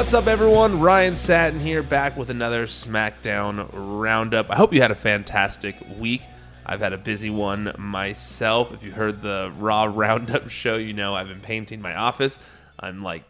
What's 0.00 0.14
up, 0.14 0.28
everyone? 0.28 0.80
Ryan 0.80 1.14
Satin 1.14 1.60
here, 1.60 1.82
back 1.82 2.16
with 2.16 2.30
another 2.30 2.66
SmackDown 2.66 3.68
Roundup. 3.70 4.50
I 4.50 4.56
hope 4.56 4.72
you 4.72 4.80
had 4.80 4.90
a 4.90 4.94
fantastic 4.94 5.76
week. 5.98 6.22
I've 6.64 6.80
had 6.80 6.94
a 6.94 6.98
busy 6.98 7.28
one 7.28 7.74
myself. 7.76 8.72
If 8.72 8.82
you 8.82 8.92
heard 8.92 9.20
the 9.20 9.52
Raw 9.58 9.84
Roundup 9.94 10.48
show, 10.48 10.78
you 10.78 10.94
know 10.94 11.14
I've 11.14 11.28
been 11.28 11.42
painting 11.42 11.82
my 11.82 11.94
office. 11.94 12.38
I'm 12.80 13.00
like 13.00 13.24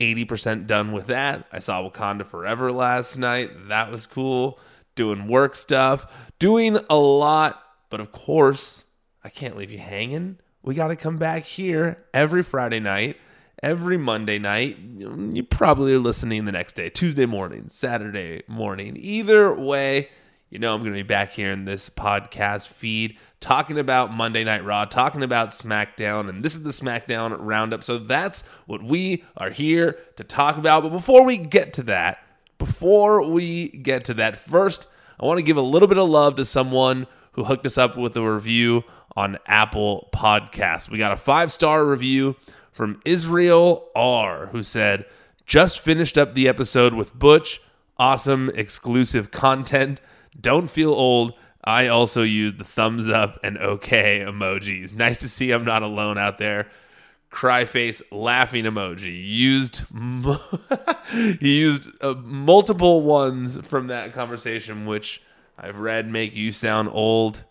80% 0.00 0.66
done 0.66 0.90
with 0.90 1.06
that. 1.06 1.46
I 1.52 1.60
saw 1.60 1.88
Wakanda 1.88 2.26
Forever 2.26 2.72
last 2.72 3.16
night. 3.16 3.68
That 3.68 3.92
was 3.92 4.08
cool. 4.08 4.58
Doing 4.96 5.28
work 5.28 5.54
stuff, 5.54 6.12
doing 6.40 6.80
a 6.90 6.96
lot. 6.96 7.62
But 7.90 8.00
of 8.00 8.10
course, 8.10 8.86
I 9.22 9.28
can't 9.28 9.56
leave 9.56 9.70
you 9.70 9.78
hanging. 9.78 10.38
We 10.64 10.74
got 10.74 10.88
to 10.88 10.96
come 10.96 11.16
back 11.16 11.44
here 11.44 12.04
every 12.12 12.42
Friday 12.42 12.80
night, 12.80 13.18
every 13.62 13.96
Monday 13.96 14.38
night. 14.38 14.78
You 14.78 15.42
probably 15.42 15.94
are 15.94 15.98
listening 15.98 16.44
the 16.44 16.52
next 16.52 16.74
day, 16.74 16.90
Tuesday 16.90 17.26
morning, 17.26 17.66
Saturday 17.68 18.42
morning. 18.46 18.96
Either 18.98 19.52
way, 19.54 20.08
you 20.50 20.58
know 20.58 20.74
I'm 20.74 20.80
going 20.80 20.92
to 20.92 20.98
be 20.98 21.02
back 21.02 21.30
here 21.30 21.50
in 21.50 21.64
this 21.64 21.88
podcast 21.88 22.68
feed 22.68 23.18
talking 23.40 23.78
about 23.78 24.12
Monday 24.12 24.44
Night 24.44 24.64
Raw, 24.64 24.84
talking 24.84 25.22
about 25.22 25.50
SmackDown, 25.50 26.28
and 26.28 26.44
this 26.44 26.54
is 26.54 26.62
the 26.62 26.70
SmackDown 26.70 27.36
Roundup. 27.38 27.82
So 27.82 27.98
that's 27.98 28.46
what 28.66 28.82
we 28.82 29.24
are 29.36 29.50
here 29.50 29.98
to 30.16 30.24
talk 30.24 30.56
about. 30.56 30.82
But 30.82 30.90
before 30.90 31.24
we 31.24 31.36
get 31.36 31.72
to 31.74 31.82
that, 31.84 32.18
before 32.58 33.22
we 33.22 33.68
get 33.68 34.04
to 34.06 34.14
that, 34.14 34.36
first, 34.36 34.88
I 35.20 35.26
want 35.26 35.38
to 35.38 35.44
give 35.44 35.56
a 35.56 35.62
little 35.62 35.88
bit 35.88 35.98
of 35.98 36.08
love 36.08 36.36
to 36.36 36.44
someone 36.44 37.06
who 37.32 37.44
hooked 37.44 37.66
us 37.66 37.78
up 37.78 37.96
with 37.96 38.16
a 38.16 38.22
review 38.22 38.84
on 39.14 39.38
Apple 39.46 40.08
Podcasts. 40.12 40.88
We 40.88 40.98
got 40.98 41.12
a 41.12 41.16
five 41.16 41.52
star 41.52 41.84
review 41.84 42.36
from 42.76 43.00
Israel 43.06 43.88
R, 43.94 44.48
who 44.48 44.62
said, 44.62 45.06
Just 45.46 45.80
finished 45.80 46.18
up 46.18 46.34
the 46.34 46.46
episode 46.46 46.92
with 46.92 47.18
Butch. 47.18 47.62
Awesome 47.96 48.50
exclusive 48.54 49.30
content. 49.30 50.02
Don't 50.38 50.68
feel 50.68 50.92
old. 50.92 51.32
I 51.64 51.86
also 51.86 52.22
use 52.22 52.54
the 52.54 52.64
thumbs 52.64 53.08
up 53.08 53.40
and 53.42 53.56
okay 53.56 54.20
emojis. 54.20 54.94
Nice 54.94 55.20
to 55.20 55.28
see 55.28 55.52
I'm 55.52 55.64
not 55.64 55.82
alone 55.82 56.18
out 56.18 56.36
there. 56.36 56.68
Cry 57.30 57.64
face 57.64 58.02
laughing 58.12 58.66
emoji 58.66 59.26
used. 59.26 59.80
he 61.40 61.58
used 61.58 61.90
uh, 62.02 62.14
multiple 62.22 63.00
ones 63.00 63.56
from 63.66 63.86
that 63.86 64.12
conversation, 64.12 64.84
which 64.84 65.22
I've 65.58 65.80
read 65.80 66.12
make 66.12 66.34
you 66.34 66.52
sound 66.52 66.90
old. 66.92 67.42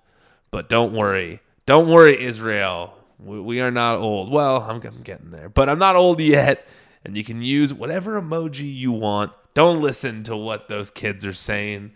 But 0.52 0.70
don't 0.70 0.94
worry, 0.94 1.42
don't 1.66 1.90
worry, 1.90 2.22
Israel. 2.22 2.96
We, 3.20 3.40
we 3.40 3.62
are 3.62 3.72
not 3.72 3.98
old. 3.98 4.32
Well, 4.32 4.62
I'm, 4.62 4.82
I'm 4.86 5.02
getting 5.02 5.32
there, 5.32 5.50
but 5.50 5.70
I'm 5.70 5.80
not 5.80 5.96
old 5.96 6.20
yet. 6.20 6.68
And 7.04 7.16
you 7.16 7.24
can 7.24 7.42
use 7.42 7.74
whatever 7.74 8.20
emoji 8.20 8.76
you 8.76 8.92
want. 8.92 9.32
Don't 9.54 9.82
listen 9.82 10.24
to 10.24 10.36
what 10.36 10.68
those 10.68 10.90
kids 10.90 11.24
are 11.24 11.34
saying. 11.34 11.92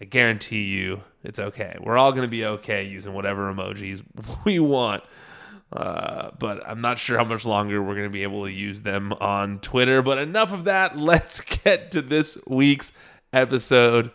I 0.00 0.04
guarantee 0.04 0.64
you 0.64 1.02
it's 1.24 1.38
okay. 1.38 1.76
We're 1.80 1.98
all 1.98 2.12
going 2.12 2.22
to 2.22 2.28
be 2.28 2.44
okay 2.44 2.84
using 2.84 3.14
whatever 3.14 3.52
emojis 3.52 4.02
we 4.44 4.58
want. 4.58 5.02
Uh, 5.72 6.30
but 6.38 6.66
I'm 6.66 6.80
not 6.80 6.98
sure 6.98 7.18
how 7.18 7.24
much 7.24 7.44
longer 7.44 7.82
we're 7.82 7.94
going 7.94 8.06
to 8.06 8.10
be 8.10 8.22
able 8.22 8.44
to 8.44 8.52
use 8.52 8.82
them 8.82 9.12
on 9.14 9.58
Twitter. 9.58 10.00
But 10.02 10.18
enough 10.18 10.52
of 10.52 10.64
that. 10.64 10.96
Let's 10.98 11.40
get 11.40 11.90
to 11.90 12.00
this 12.00 12.38
week's 12.46 12.92
episode 13.32 14.10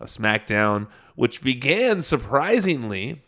of 0.00 0.08
SmackDown, 0.08 0.88
which 1.14 1.42
began 1.42 2.02
surprisingly 2.02 3.22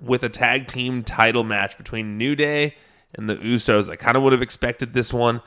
with 0.00 0.22
a 0.22 0.28
tag 0.28 0.66
team 0.66 1.02
title 1.02 1.44
match 1.44 1.76
between 1.78 2.18
New 2.18 2.34
Day 2.34 2.74
and 3.14 3.28
the 3.28 3.36
Usos. 3.36 3.88
I 3.88 3.96
kind 3.96 4.16
of 4.16 4.22
would 4.22 4.32
have 4.32 4.42
expected 4.42 4.94
this 4.94 5.12
one 5.12 5.40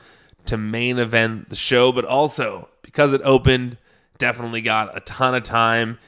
to 0.46 0.56
main 0.56 0.98
event 0.98 1.48
the 1.48 1.56
show, 1.56 1.92
but 1.92 2.04
also 2.04 2.68
because 2.82 3.12
it 3.12 3.20
opened, 3.24 3.78
definitely 4.18 4.60
got 4.60 4.96
a 4.96 5.00
ton 5.00 5.34
of 5.34 5.42
time. 5.42 5.98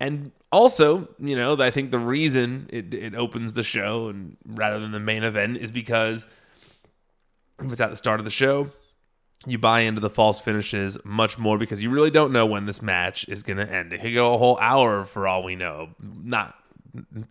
And 0.00 0.32
also, 0.50 1.08
you 1.18 1.36
know, 1.36 1.56
I 1.58 1.70
think 1.70 1.90
the 1.90 1.98
reason 1.98 2.68
it, 2.70 2.92
it 2.92 3.14
opens 3.14 3.52
the 3.52 3.62
show 3.62 4.08
and 4.08 4.36
rather 4.44 4.80
than 4.80 4.92
the 4.92 5.00
main 5.00 5.22
event 5.22 5.58
is 5.58 5.70
because 5.70 6.26
if 7.60 7.70
it's 7.70 7.80
at 7.80 7.90
the 7.90 7.96
start 7.96 8.20
of 8.20 8.24
the 8.24 8.30
show, 8.30 8.70
you 9.46 9.58
buy 9.58 9.80
into 9.80 10.00
the 10.00 10.10
false 10.10 10.40
finishes 10.40 10.98
much 11.04 11.38
more 11.38 11.58
because 11.58 11.82
you 11.82 11.90
really 11.90 12.10
don't 12.10 12.32
know 12.32 12.46
when 12.46 12.66
this 12.66 12.80
match 12.80 13.28
is 13.28 13.42
going 13.42 13.56
to 13.56 13.70
end. 13.70 13.92
It 13.92 14.00
could 14.00 14.14
go 14.14 14.34
a 14.34 14.38
whole 14.38 14.58
hour 14.58 15.04
for 15.04 15.26
all 15.26 15.42
we 15.42 15.56
know. 15.56 15.90
Not 16.00 16.54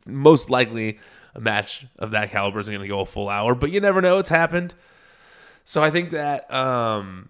most 0.05 0.49
likely 0.49 0.99
a 1.35 1.39
match 1.39 1.85
of 1.99 2.11
that 2.11 2.31
caliber 2.31 2.59
isn't 2.59 2.73
going 2.73 2.83
to 2.83 2.87
go 2.87 3.01
a 3.01 3.05
full 3.05 3.29
hour, 3.29 3.55
but 3.55 3.71
you 3.71 3.79
never 3.79 4.01
know. 4.01 4.17
It's 4.17 4.29
happened. 4.29 4.73
So 5.63 5.81
I 5.81 5.89
think 5.89 6.11
that 6.11 6.51
um, 6.53 7.29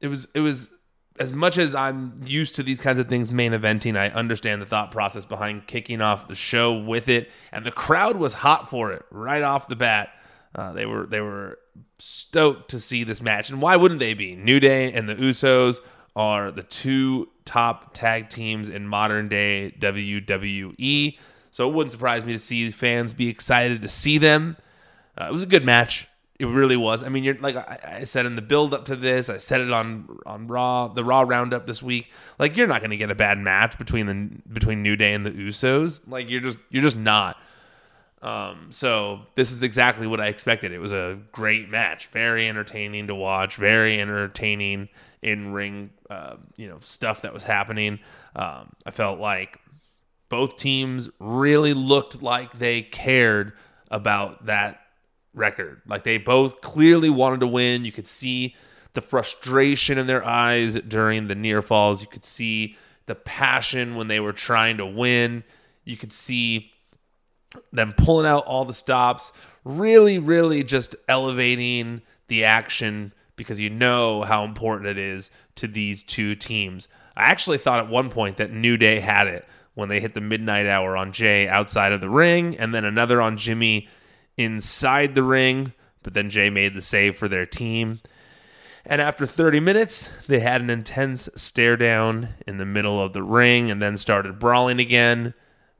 it 0.00 0.08
was 0.08 0.28
it 0.34 0.40
was 0.40 0.70
as 1.18 1.32
much 1.32 1.58
as 1.58 1.74
I'm 1.74 2.14
used 2.24 2.54
to 2.56 2.62
these 2.62 2.80
kinds 2.80 2.98
of 2.98 3.08
things 3.08 3.32
main 3.32 3.52
eventing, 3.52 3.96
I 3.96 4.08
understand 4.08 4.62
the 4.62 4.66
thought 4.66 4.90
process 4.90 5.24
behind 5.24 5.66
kicking 5.66 6.00
off 6.00 6.28
the 6.28 6.34
show 6.34 6.72
with 6.72 7.08
it, 7.08 7.30
and 7.52 7.64
the 7.64 7.72
crowd 7.72 8.16
was 8.16 8.34
hot 8.34 8.70
for 8.70 8.92
it 8.92 9.04
right 9.10 9.42
off 9.42 9.68
the 9.68 9.76
bat. 9.76 10.10
Uh, 10.54 10.72
they 10.72 10.86
were 10.86 11.06
they 11.06 11.20
were 11.20 11.58
stoked 11.98 12.70
to 12.70 12.80
see 12.80 13.04
this 13.04 13.20
match, 13.20 13.50
and 13.50 13.60
why 13.60 13.76
wouldn't 13.76 14.00
they 14.00 14.14
be? 14.14 14.36
New 14.36 14.60
Day 14.60 14.92
and 14.92 15.08
the 15.08 15.16
Usos 15.16 15.78
are 16.14 16.50
the 16.50 16.62
two 16.62 17.28
top 17.44 17.94
tag 17.94 18.28
teams 18.28 18.68
in 18.68 18.86
modern 18.86 19.28
day 19.28 19.74
WWE, 19.78 21.18
so 21.50 21.68
it 21.68 21.74
wouldn't 21.74 21.92
surprise 21.92 22.24
me 22.24 22.32
to 22.32 22.38
see 22.38 22.70
fans 22.70 23.12
be 23.12 23.28
excited 23.28 23.82
to 23.82 23.88
see 23.88 24.18
them. 24.18 24.56
Uh, 25.16 25.26
it 25.28 25.32
was 25.32 25.42
a 25.42 25.46
good 25.46 25.64
match. 25.64 26.08
It 26.38 26.46
really 26.46 26.76
was. 26.76 27.02
I 27.02 27.08
mean, 27.08 27.24
you're 27.24 27.34
like 27.38 27.56
I, 27.56 27.98
I 28.00 28.04
said 28.04 28.24
in 28.24 28.36
the 28.36 28.42
build 28.42 28.72
up 28.72 28.84
to 28.84 28.94
this. 28.94 29.28
I 29.28 29.38
said 29.38 29.60
it 29.60 29.72
on 29.72 30.20
on 30.24 30.46
Raw, 30.46 30.88
the 30.88 31.02
Raw 31.02 31.22
roundup 31.22 31.66
this 31.66 31.82
week. 31.82 32.10
Like 32.38 32.56
you're 32.56 32.68
not 32.68 32.80
going 32.80 32.92
to 32.92 32.96
get 32.96 33.10
a 33.10 33.16
bad 33.16 33.38
match 33.38 33.76
between 33.76 34.06
the 34.06 34.30
between 34.52 34.82
New 34.82 34.94
Day 34.94 35.14
and 35.14 35.26
the 35.26 35.32
Usos. 35.32 36.00
Like 36.06 36.30
you're 36.30 36.40
just 36.40 36.58
you're 36.70 36.82
just 36.82 36.96
not. 36.96 37.36
Um, 38.20 38.68
so 38.70 39.20
this 39.34 39.50
is 39.50 39.62
exactly 39.62 40.06
what 40.06 40.20
I 40.20 40.28
expected. 40.28 40.72
It 40.72 40.78
was 40.78 40.92
a 40.92 41.18
great 41.32 41.68
match, 41.68 42.06
very 42.06 42.48
entertaining 42.48 43.06
to 43.08 43.14
watch, 43.14 43.56
very 43.56 44.00
entertaining 44.00 44.88
in 45.22 45.52
ring, 45.52 45.90
uh, 46.10 46.36
you 46.56 46.68
know, 46.68 46.78
stuff 46.80 47.22
that 47.22 47.32
was 47.32 47.44
happening. 47.44 48.00
Um, 48.34 48.70
I 48.84 48.90
felt 48.90 49.20
like 49.20 49.60
both 50.28 50.56
teams 50.56 51.08
really 51.18 51.74
looked 51.74 52.22
like 52.22 52.58
they 52.58 52.82
cared 52.82 53.52
about 53.90 54.46
that 54.46 54.80
record. 55.34 55.80
Like 55.86 56.04
they 56.04 56.18
both 56.18 56.60
clearly 56.60 57.10
wanted 57.10 57.40
to 57.40 57.46
win. 57.46 57.84
You 57.84 57.92
could 57.92 58.06
see 58.06 58.54
the 58.94 59.00
frustration 59.00 59.98
in 59.98 60.06
their 60.06 60.24
eyes 60.24 60.74
during 60.74 61.28
the 61.28 61.34
near 61.34 61.62
falls. 61.62 62.00
You 62.02 62.08
could 62.08 62.24
see 62.24 62.76
the 63.06 63.14
passion 63.14 63.96
when 63.96 64.08
they 64.08 64.20
were 64.20 64.32
trying 64.32 64.76
to 64.78 64.86
win. 64.86 65.44
You 65.84 65.96
could 65.96 66.12
see 66.12 66.72
them 67.72 67.94
pulling 67.96 68.26
out 68.26 68.44
all 68.44 68.64
the 68.64 68.72
stops, 68.72 69.32
really, 69.64 70.18
really 70.18 70.62
just 70.62 70.94
elevating 71.08 72.02
the 72.26 72.44
action 72.44 73.12
because 73.36 73.58
you 73.58 73.70
know 73.70 74.22
how 74.22 74.44
important 74.44 74.88
it 74.88 74.98
is 74.98 75.30
to 75.54 75.66
these 75.66 76.02
two 76.02 76.34
teams. 76.34 76.88
I 77.16 77.24
actually 77.24 77.58
thought 77.58 77.78
at 77.78 77.88
one 77.88 78.10
point 78.10 78.36
that 78.36 78.52
New 78.52 78.76
Day 78.76 79.00
had 79.00 79.26
it 79.26 79.46
when 79.78 79.88
they 79.88 80.00
hit 80.00 80.12
the 80.14 80.20
midnight 80.20 80.66
hour 80.66 80.96
on 80.96 81.12
Jay 81.12 81.46
outside 81.46 81.92
of 81.92 82.00
the 82.00 82.10
ring, 82.10 82.56
and 82.56 82.74
then 82.74 82.84
another 82.84 83.22
on 83.22 83.36
Jimmy 83.36 83.86
inside 84.36 85.14
the 85.14 85.22
ring. 85.22 85.72
But 86.02 86.14
then 86.14 86.30
Jay 86.30 86.50
made 86.50 86.74
the 86.74 86.82
save 86.82 87.16
for 87.16 87.28
their 87.28 87.46
team. 87.46 88.00
And 88.84 89.00
after 89.00 89.24
30 89.24 89.60
minutes, 89.60 90.10
they 90.26 90.40
had 90.40 90.62
an 90.62 90.68
intense 90.68 91.28
stare 91.36 91.76
down 91.76 92.30
in 92.44 92.58
the 92.58 92.66
middle 92.66 93.00
of 93.00 93.12
the 93.12 93.22
ring 93.22 93.70
and 93.70 93.80
then 93.80 93.96
started 93.96 94.40
brawling 94.40 94.80
again. 94.80 95.32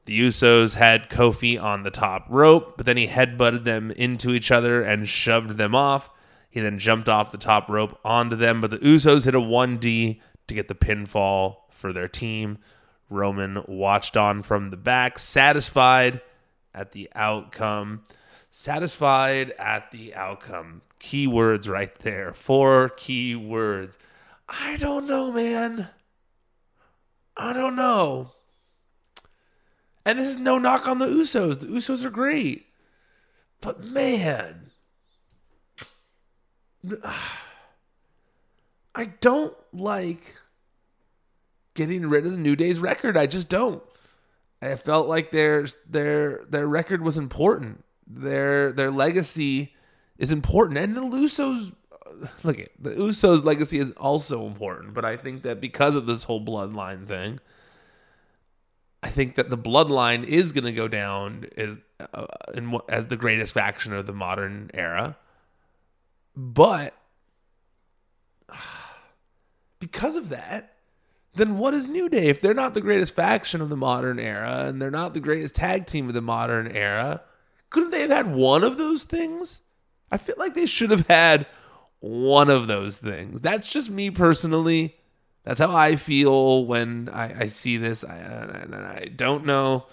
The 0.05 0.17
Usos 0.21 0.77
had 0.77 1.11
Kofi 1.11 1.61
on 1.61 1.83
the 1.83 1.91
top 1.91 2.27
rope, 2.29 2.77
but 2.77 2.87
then 2.87 2.99
he 2.99 3.09
headbutted 3.09 3.65
them 3.65 3.91
into 3.91 4.31
each 4.31 4.53
other 4.53 4.81
and 4.81 5.09
shoved 5.09 5.57
them 5.57 5.75
off. 5.75 6.09
He 6.49 6.61
then 6.61 6.79
jumped 6.79 7.09
off 7.09 7.33
the 7.33 7.37
top 7.37 7.69
rope 7.69 7.99
onto 8.05 8.37
them, 8.37 8.61
but 8.61 8.71
the 8.71 8.79
Usos 8.79 9.25
hit 9.25 9.35
a 9.35 9.41
1D 9.41 10.21
to 10.47 10.55
get 10.55 10.69
the 10.69 10.77
pinfall 10.77 11.63
for 11.73 11.93
their 11.93 12.07
team. 12.07 12.59
Roman 13.11 13.63
watched 13.67 14.17
on 14.17 14.43
from 14.43 14.71
the 14.71 14.77
back, 14.77 15.19
satisfied 15.19 16.21
at 16.75 16.93
the 16.93 17.09
outcome. 17.15 18.05
Satisfied 18.51 19.53
at 19.59 19.91
the 19.91 20.15
outcome. 20.15 20.83
Key 20.99 21.27
words 21.27 21.69
right 21.69 21.95
there. 21.99 22.33
Four 22.33 22.89
key 22.91 23.35
words. 23.35 23.99
I 24.49 24.77
don't 24.77 25.07
know, 25.07 25.31
man. 25.31 25.89
I 27.37 27.53
don't 27.53 27.77
know. 27.77 28.33
And 30.05 30.19
this 30.19 30.27
is 30.27 30.39
no 30.39 30.59
knock 30.59 30.89
on 30.89 30.99
the 30.99 31.07
Usos. 31.07 31.61
The 31.61 31.67
Usos 31.67 32.05
are 32.05 32.11
great. 32.11 32.67
But 33.61 33.85
man, 33.85 34.71
I 38.95 39.05
don't 39.21 39.57
like 39.73 40.37
getting 41.79 42.11
rid 42.11 42.27
of 42.27 42.33
the 42.33 42.39
New 42.39 42.57
Day's 42.57 42.81
record. 42.81 43.17
I 43.17 43.27
just 43.27 43.49
don't. 43.49 43.83
I 44.61 44.75
felt 44.75 45.09
like 45.09 45.31
their 45.31 45.67
their 45.89 46.45
their 46.49 46.67
record 46.67 47.03
was 47.03 47.17
important. 47.17 47.85
Their 48.07 48.73
their 48.73 48.91
legacy 48.91 49.75
is 50.19 50.33
important, 50.33 50.79
and 50.79 50.97
the 50.97 51.03
Usos 51.03 51.73
look 52.43 52.59
at 52.59 52.71
the 52.79 52.91
Usos' 52.91 53.45
legacy 53.45 53.79
is 53.79 53.93
also 53.93 54.47
important, 54.47 54.93
but 54.93 55.05
I 55.05 55.17
think 55.17 55.43
that 55.43 55.61
because 55.61 55.95
of 55.95 56.07
this 56.07 56.25
whole 56.25 56.45
bloodline 56.45 57.07
thing, 57.07 57.39
I 59.03 59.11
think 59.11 59.37
that 59.37 59.49
the 59.49 59.59
bloodline 59.59 60.25
is 60.25 60.51
going 60.51 60.65
to 60.65 60.73
go 60.73 60.89
down 60.89 61.47
as 61.57 61.79
uh, 62.13 62.27
in, 62.55 62.77
as 62.89 63.07
the 63.07 63.17
greatest 63.17 63.55
faction 63.55 63.93
of 63.93 64.07
the 64.07 64.13
modern 64.13 64.71
era. 64.75 65.17
But 66.37 66.95
because 69.79 70.17
of 70.17 70.31
that, 70.31 70.78
then 71.39 71.59
what 71.59 71.75
is 71.75 71.89
New 71.89 72.09
Day? 72.09 72.27
If 72.27 72.41
they're 72.41 72.55
not 72.55 72.75
the 72.75 72.81
greatest 72.81 73.15
faction 73.15 73.61
of 73.61 73.71
the 73.71 73.77
modern 73.77 74.19
era 74.19 74.65
and 74.67 74.81
they're 74.81 74.91
not 74.91 75.15
the 75.15 75.21
greatest 75.21 75.55
tag 75.55 75.87
team 75.87 76.09
of 76.09 76.15
the 76.15 76.21
modern 76.21 76.69
era, 76.69 77.23
couldn't 77.71 77.91
they 77.91 78.03
have 78.03 78.11
had 78.11 78.35
one 78.35 78.63
of 78.65 78.77
those 78.77 79.05
things? 79.05 79.63
I 80.11 80.17
feel 80.17 80.37
like 80.39 80.55
they 80.55 80.67
should 80.67 80.91
have 80.91 81.07
had 81.07 81.47
one 82.01 82.51
of 82.51 82.67
those 82.67 82.99
things. 82.99 83.41
That's 83.41 83.69
just 83.69 83.91
me 83.91 84.11
personally. 84.11 84.97
That's 85.45 85.61
how 85.61 85.75
I 85.75 85.97
feel 85.97 86.67
when 86.67 87.09
I, 87.11 87.45
I 87.45 87.47
see 87.47 87.77
this. 87.77 88.05
I, 88.05 88.17
and 88.17 88.75
I 88.75 89.11
don't 89.15 89.47
know. 89.47 89.87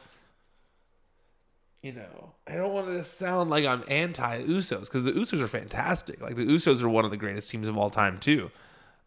You 1.81 1.93
know, 1.93 2.33
I 2.47 2.55
don't 2.55 2.73
want 2.73 2.87
to 2.87 3.03
sound 3.03 3.49
like 3.49 3.65
I'm 3.65 3.83
anti 3.87 4.41
Usos 4.43 4.81
because 4.81 5.03
the 5.03 5.11
Usos 5.11 5.41
are 5.41 5.47
fantastic. 5.47 6.21
Like 6.21 6.35
the 6.35 6.45
Usos 6.45 6.81
are 6.81 6.89
one 6.89 7.05
of 7.05 7.11
the 7.11 7.17
greatest 7.17 7.49
teams 7.49 7.67
of 7.67 7.77
all 7.77 7.89
time 7.89 8.19
too, 8.19 8.51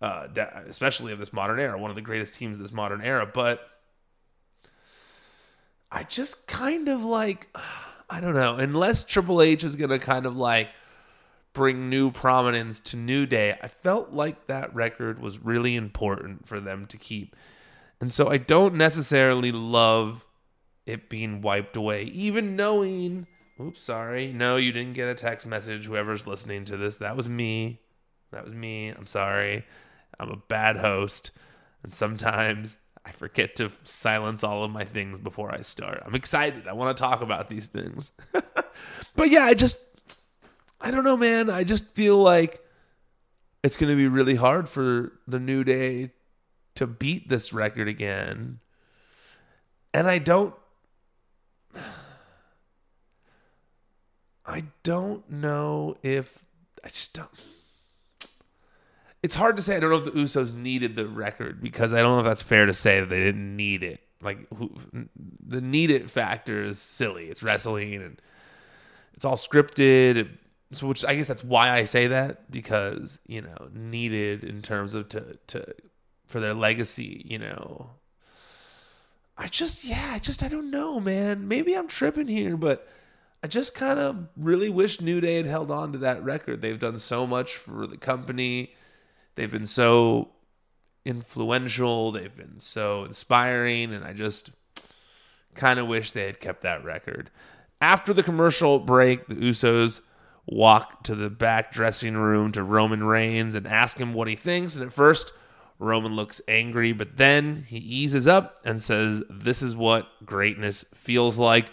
uh, 0.00 0.28
especially 0.68 1.12
of 1.12 1.18
this 1.18 1.32
modern 1.32 1.58
era. 1.58 1.78
One 1.78 1.90
of 1.90 1.96
the 1.96 2.02
greatest 2.02 2.34
teams 2.34 2.56
of 2.56 2.62
this 2.62 2.72
modern 2.72 3.02
era. 3.02 3.26
But 3.26 3.68
I 5.90 6.04
just 6.04 6.46
kind 6.46 6.88
of 6.88 7.04
like, 7.04 7.48
I 8.10 8.20
don't 8.20 8.34
know. 8.34 8.56
Unless 8.56 9.04
Triple 9.04 9.42
H 9.42 9.64
is 9.64 9.76
gonna 9.76 9.98
kind 9.98 10.26
of 10.26 10.36
like 10.36 10.68
bring 11.52 11.90
new 11.90 12.10
prominence 12.10 12.80
to 12.80 12.96
New 12.96 13.26
Day, 13.26 13.58
I 13.62 13.68
felt 13.68 14.12
like 14.12 14.46
that 14.46 14.74
record 14.74 15.20
was 15.20 15.44
really 15.44 15.76
important 15.76 16.46
for 16.46 16.60
them 16.60 16.86
to 16.86 16.96
keep. 16.96 17.36
And 18.00 18.12
so 18.12 18.28
I 18.28 18.38
don't 18.38 18.76
necessarily 18.76 19.50
love 19.52 20.24
it 20.86 21.10
being 21.10 21.42
wiped 21.42 21.76
away, 21.76 22.04
even 22.04 22.56
knowing, 22.56 23.26
oops, 23.60 23.82
sorry, 23.82 24.32
no, 24.32 24.56
you 24.56 24.72
didn't 24.72 24.94
get 24.94 25.08
a 25.08 25.14
text 25.14 25.46
message. 25.46 25.84
Whoever's 25.84 26.26
listening 26.26 26.64
to 26.66 26.76
this, 26.76 26.96
that 26.98 27.16
was 27.16 27.28
me. 27.28 27.80
That 28.30 28.44
was 28.44 28.54
me. 28.54 28.88
I'm 28.88 29.06
sorry. 29.06 29.66
I'm 30.20 30.30
a 30.30 30.36
bad 30.36 30.76
host. 30.76 31.30
And 31.82 31.92
sometimes 31.92 32.76
I 33.04 33.12
forget 33.12 33.56
to 33.56 33.70
silence 33.82 34.44
all 34.44 34.64
of 34.64 34.70
my 34.70 34.84
things 34.84 35.18
before 35.18 35.54
I 35.54 35.62
start. 35.62 36.02
I'm 36.04 36.14
excited. 36.14 36.68
I 36.68 36.72
want 36.72 36.96
to 36.96 37.00
talk 37.00 37.22
about 37.22 37.48
these 37.48 37.68
things. 37.68 38.12
but 38.32 39.30
yeah, 39.30 39.44
I 39.44 39.54
just 39.54 39.78
I 40.80 40.90
don't 40.90 41.04
know, 41.04 41.16
man. 41.16 41.50
I 41.50 41.64
just 41.64 41.94
feel 41.94 42.18
like 42.18 42.62
it's 43.62 43.76
going 43.76 43.90
to 43.90 43.96
be 43.96 44.08
really 44.08 44.36
hard 44.36 44.68
for 44.68 45.12
the 45.26 45.40
New 45.40 45.64
Day 45.64 46.10
to 46.76 46.86
beat 46.86 47.28
this 47.28 47.52
record 47.52 47.88
again. 47.88 48.60
And 49.92 50.06
I 50.06 50.18
don't 50.18 50.54
I 54.46 54.64
don't 54.82 55.30
know 55.30 55.96
if 56.02 56.44
I 56.84 56.88
just 56.88 57.14
don't 57.14 57.30
It's 59.22 59.34
hard 59.34 59.56
to 59.56 59.62
say 59.62 59.76
I 59.76 59.80
don't 59.80 59.90
know 59.90 59.98
if 59.98 60.04
the 60.04 60.12
Usos 60.12 60.54
needed 60.54 60.96
the 60.96 61.08
record 61.08 61.60
because 61.60 61.92
I 61.92 62.00
don't 62.02 62.12
know 62.12 62.20
if 62.20 62.26
that's 62.26 62.42
fair 62.42 62.66
to 62.66 62.74
say 62.74 63.00
that 63.00 63.08
they 63.08 63.20
didn't 63.20 63.56
need 63.56 63.82
it. 63.82 64.00
Like 64.20 64.48
who, 64.54 64.70
the 65.46 65.60
need 65.60 65.90
it 65.90 66.10
factor 66.10 66.64
is 66.64 66.78
silly. 66.78 67.26
It's 67.28 67.42
wrestling 67.42 67.94
and 67.94 68.20
it's 69.14 69.24
all 69.24 69.36
scripted 69.36 70.28
so 70.72 70.86
which 70.86 71.04
I 71.04 71.14
guess 71.14 71.28
that's 71.28 71.44
why 71.44 71.70
I 71.70 71.84
say 71.84 72.08
that 72.08 72.50
because 72.50 73.18
you 73.26 73.42
know 73.42 73.68
needed 73.72 74.44
in 74.44 74.62
terms 74.62 74.94
of 74.94 75.08
to 75.10 75.38
to 75.48 75.74
for 76.26 76.40
their 76.40 76.54
legacy, 76.54 77.22
you 77.24 77.38
know. 77.38 77.90
I 79.36 79.46
just 79.46 79.84
yeah, 79.84 80.12
I 80.14 80.18
just 80.18 80.42
I 80.42 80.48
don't 80.48 80.70
know, 80.70 81.00
man. 81.00 81.48
Maybe 81.48 81.74
I'm 81.74 81.88
tripping 81.88 82.28
here, 82.28 82.56
but 82.56 82.86
I 83.42 83.46
just 83.46 83.74
kind 83.74 83.98
of 83.98 84.28
really 84.36 84.68
wish 84.68 85.00
New 85.00 85.20
Day 85.20 85.36
had 85.36 85.46
held 85.46 85.70
on 85.70 85.92
to 85.92 85.98
that 85.98 86.22
record. 86.22 86.60
They've 86.60 86.78
done 86.78 86.98
so 86.98 87.26
much 87.26 87.56
for 87.56 87.86
the 87.86 87.96
company. 87.96 88.74
They've 89.38 89.48
been 89.48 89.66
so 89.66 90.30
influential. 91.04 92.10
They've 92.10 92.34
been 92.34 92.58
so 92.58 93.04
inspiring, 93.04 93.94
and 93.94 94.04
I 94.04 94.12
just 94.12 94.50
kind 95.54 95.78
of 95.78 95.86
wish 95.86 96.10
they 96.10 96.26
had 96.26 96.40
kept 96.40 96.62
that 96.62 96.82
record. 96.82 97.30
After 97.80 98.12
the 98.12 98.24
commercial 98.24 98.80
break, 98.80 99.28
the 99.28 99.36
Usos 99.36 100.00
walk 100.44 101.04
to 101.04 101.14
the 101.14 101.30
back 101.30 101.70
dressing 101.70 102.16
room 102.16 102.50
to 102.50 102.64
Roman 102.64 103.04
Reigns 103.04 103.54
and 103.54 103.64
ask 103.64 103.98
him 103.98 104.12
what 104.12 104.26
he 104.26 104.34
thinks. 104.34 104.74
And 104.74 104.84
at 104.84 104.92
first, 104.92 105.32
Roman 105.78 106.16
looks 106.16 106.40
angry, 106.48 106.92
but 106.92 107.16
then 107.16 107.62
he 107.68 107.78
eases 107.78 108.26
up 108.26 108.58
and 108.64 108.82
says, 108.82 109.22
This 109.30 109.62
is 109.62 109.76
what 109.76 110.08
greatness 110.26 110.84
feels 110.94 111.38
like. 111.38 111.70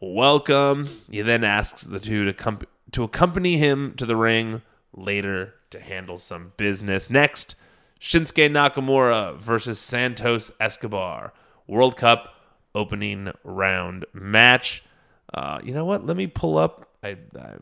Welcome. 0.00 0.88
He 1.10 1.20
then 1.20 1.44
asks 1.44 1.82
the 1.82 2.00
two 2.00 2.24
to, 2.24 2.32
com- 2.32 2.60
to 2.92 3.02
accompany 3.02 3.58
him 3.58 3.92
to 3.98 4.06
the 4.06 4.16
ring 4.16 4.62
later 4.94 5.54
to 5.70 5.80
handle 5.80 6.18
some 6.18 6.52
business. 6.56 7.10
Next, 7.10 7.54
Shinsuke 8.00 8.50
Nakamura 8.50 9.36
versus 9.36 9.78
Santos 9.78 10.50
Escobar. 10.60 11.32
World 11.66 11.96
Cup 11.96 12.34
opening 12.74 13.32
round 13.42 14.04
match. 14.12 14.82
Uh, 15.32 15.60
you 15.62 15.72
know 15.72 15.84
what? 15.84 16.06
Let 16.06 16.16
me 16.16 16.26
pull 16.26 16.58
up. 16.58 16.88
I, 17.02 17.16
I 17.38 17.56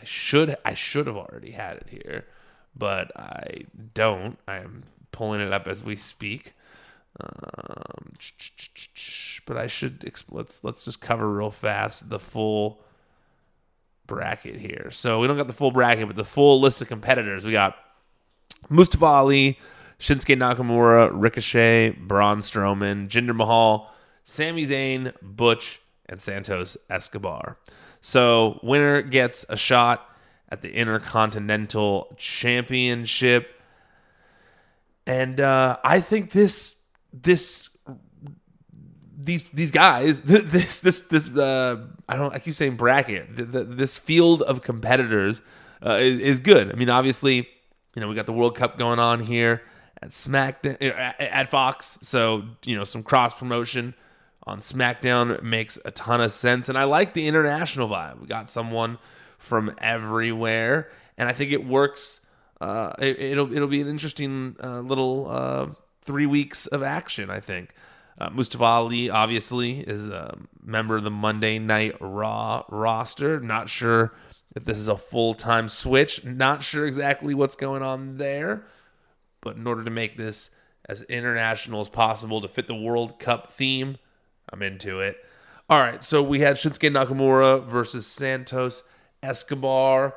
I 0.00 0.04
should 0.04 0.56
I 0.64 0.74
should 0.74 1.06
have 1.06 1.16
already 1.16 1.52
had 1.52 1.76
it 1.78 1.86
here, 1.90 2.26
but 2.76 3.10
I 3.16 3.64
don't. 3.94 4.38
I 4.48 4.56
am 4.56 4.84
pulling 5.12 5.40
it 5.40 5.52
up 5.52 5.66
as 5.66 5.82
we 5.82 5.96
speak. 5.96 6.54
Um, 7.18 8.12
but 9.46 9.56
I 9.56 9.66
should 9.66 10.10
let's 10.30 10.64
let's 10.64 10.84
just 10.84 11.00
cover 11.00 11.30
real 11.30 11.50
fast 11.50 12.08
the 12.08 12.18
full 12.18 12.80
bracket 14.10 14.56
here. 14.56 14.90
So 14.90 15.20
we 15.20 15.28
don't 15.28 15.36
got 15.36 15.46
the 15.46 15.54
full 15.54 15.70
bracket, 15.70 16.08
but 16.08 16.16
the 16.16 16.24
full 16.24 16.60
list 16.60 16.82
of 16.82 16.88
competitors. 16.88 17.44
We 17.44 17.52
got 17.52 17.76
Mustafa 18.68 19.06
Ali, 19.06 19.58
Shinsuke 19.98 20.36
Nakamura, 20.36 21.10
Ricochet, 21.14 21.90
Braun 21.90 22.40
Strowman, 22.40 23.08
Jinder 23.08 23.34
Mahal, 23.34 23.90
Sami 24.24 24.66
Zayn, 24.66 25.14
Butch, 25.22 25.80
and 26.06 26.20
Santos 26.20 26.76
Escobar. 26.90 27.56
So, 28.02 28.58
winner 28.62 29.00
gets 29.00 29.46
a 29.48 29.56
shot 29.56 30.06
at 30.48 30.60
the 30.60 30.74
Intercontinental 30.74 32.14
Championship. 32.18 33.62
And 35.06 35.38
uh, 35.38 35.78
I 35.84 36.00
think 36.00 36.32
this 36.32 36.76
this 37.12 37.69
these 39.24 39.42
these 39.50 39.70
guys 39.70 40.22
this 40.22 40.80
this 40.80 41.02
this 41.02 41.36
uh, 41.36 41.86
I 42.08 42.16
don't 42.16 42.34
I 42.34 42.38
keep 42.38 42.54
saying 42.54 42.76
bracket 42.76 43.26
this 43.30 43.98
field 43.98 44.42
of 44.42 44.62
competitors 44.62 45.42
uh, 45.84 45.98
is, 46.00 46.20
is, 46.20 46.40
good. 46.40 46.70
I 46.70 46.74
mean, 46.74 46.90
obviously, 46.90 47.48
you 47.94 48.00
know 48.00 48.08
we 48.08 48.14
got 48.14 48.26
the 48.26 48.32
World 48.32 48.54
Cup 48.54 48.76
going 48.76 48.98
on 48.98 49.20
here 49.20 49.62
at 50.02 50.10
SmackDown 50.10 50.76
at, 50.82 51.20
at 51.20 51.48
Fox, 51.48 51.98
so 52.02 52.44
you 52.64 52.76
know 52.76 52.84
some 52.84 53.02
cross 53.02 53.38
promotion 53.38 53.94
on 54.44 54.58
SmackDown 54.58 55.42
makes 55.42 55.78
a 55.84 55.90
ton 55.90 56.20
of 56.20 56.32
sense. 56.32 56.68
And 56.68 56.76
I 56.76 56.84
like 56.84 57.14
the 57.14 57.26
international 57.28 57.88
vibe. 57.88 58.20
We 58.20 58.26
got 58.26 58.50
someone 58.50 58.98
from 59.38 59.74
everywhere, 59.78 60.90
and 61.16 61.28
I 61.28 61.32
think 61.32 61.52
it 61.52 61.66
works. 61.66 62.20
Uh, 62.60 62.92
it, 62.98 63.38
will 63.38 63.54
it'll 63.54 63.68
be 63.68 63.80
an 63.80 63.88
interesting 63.88 64.56
uh, 64.62 64.80
little 64.80 65.30
uh, 65.30 65.66
three 66.02 66.26
weeks 66.26 66.66
of 66.66 66.82
action. 66.82 67.30
I 67.30 67.40
think. 67.40 67.74
Uh, 68.20 68.28
Mustafa 68.30 68.64
Ali 68.64 69.08
obviously 69.08 69.80
is 69.80 70.10
a 70.10 70.36
member 70.62 70.96
of 70.96 71.04
the 71.04 71.10
Monday 71.10 71.58
Night 71.58 71.96
Raw 72.00 72.64
roster. 72.68 73.40
Not 73.40 73.70
sure 73.70 74.12
if 74.54 74.64
this 74.64 74.78
is 74.78 74.88
a 74.88 74.96
full 74.96 75.32
time 75.32 75.70
switch. 75.70 76.22
Not 76.24 76.62
sure 76.62 76.86
exactly 76.86 77.32
what's 77.32 77.56
going 77.56 77.82
on 77.82 78.18
there. 78.18 78.66
But 79.40 79.56
in 79.56 79.66
order 79.66 79.82
to 79.84 79.90
make 79.90 80.18
this 80.18 80.50
as 80.86 81.00
international 81.02 81.80
as 81.80 81.88
possible 81.88 82.42
to 82.42 82.48
fit 82.48 82.66
the 82.66 82.74
World 82.74 83.18
Cup 83.18 83.50
theme, 83.50 83.96
I'm 84.52 84.62
into 84.62 85.00
it. 85.00 85.16
All 85.70 85.80
right, 85.80 86.02
so 86.02 86.22
we 86.22 86.40
had 86.40 86.56
Shinsuke 86.56 86.92
Nakamura 86.92 87.64
versus 87.64 88.06
Santos 88.06 88.82
Escobar, 89.22 90.16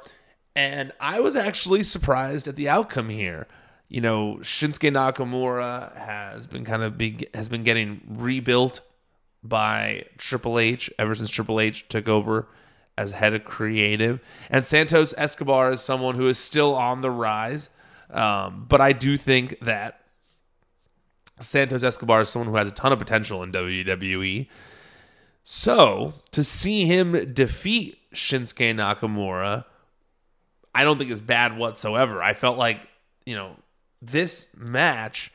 and 0.56 0.92
I 1.00 1.20
was 1.20 1.36
actually 1.36 1.84
surprised 1.84 2.48
at 2.48 2.56
the 2.56 2.68
outcome 2.68 3.10
here. 3.10 3.48
You 3.94 4.02
know, 4.02 4.40
Shinsuke 4.42 4.92
Nakamura 4.92 5.96
has 5.96 6.48
been 6.48 6.66
kind 6.66 6.82
of 6.82 6.98
big, 6.98 7.28
has 7.36 7.48
been 7.48 7.62
getting 7.62 8.02
rebuilt 8.10 8.82
by 9.44 10.06
Triple 10.18 10.58
H 10.58 10.90
ever 10.98 11.14
since 11.14 11.30
Triple 11.30 11.60
H 11.60 11.88
took 11.90 12.10
over 12.10 12.48
as 12.98 13.12
head 13.12 13.36
of 13.36 13.46
creative, 13.46 14.20
and 14.50 14.66
Santos 14.66 15.14
Escobar 15.16 15.70
is 15.70 15.82
someone 15.82 16.16
who 16.16 16.28
is 16.28 16.40
still 16.40 16.74
on 16.74 17.02
the 17.02 17.12
rise. 17.12 17.70
Um, 18.10 18.66
but 18.68 18.82
I 18.82 18.94
do 18.94 19.16
think 19.16 19.60
that 19.60 20.02
Santos 21.40 21.84
Escobar 21.84 22.22
is 22.22 22.30
someone 22.30 22.50
who 22.50 22.58
has 22.58 22.70
a 22.70 22.72
ton 22.72 22.94
of 22.94 22.98
potential 22.98 23.44
in 23.44 23.52
WWE. 23.52 24.48
So 25.44 26.16
to 26.32 26.44
see 26.44 26.86
him 26.86 27.32
defeat 27.32 28.00
Shinsuke 28.12 28.74
Nakamura, 28.74 29.66
I 30.74 30.84
don't 30.84 30.98
think 30.98 31.12
is 31.12 31.22
bad 31.22 31.56
whatsoever. 31.58 32.24
I 32.24 32.34
felt 32.34 32.58
like, 32.58 32.80
you 33.28 33.36
know, 33.36 33.56
this 34.08 34.48
match 34.58 35.32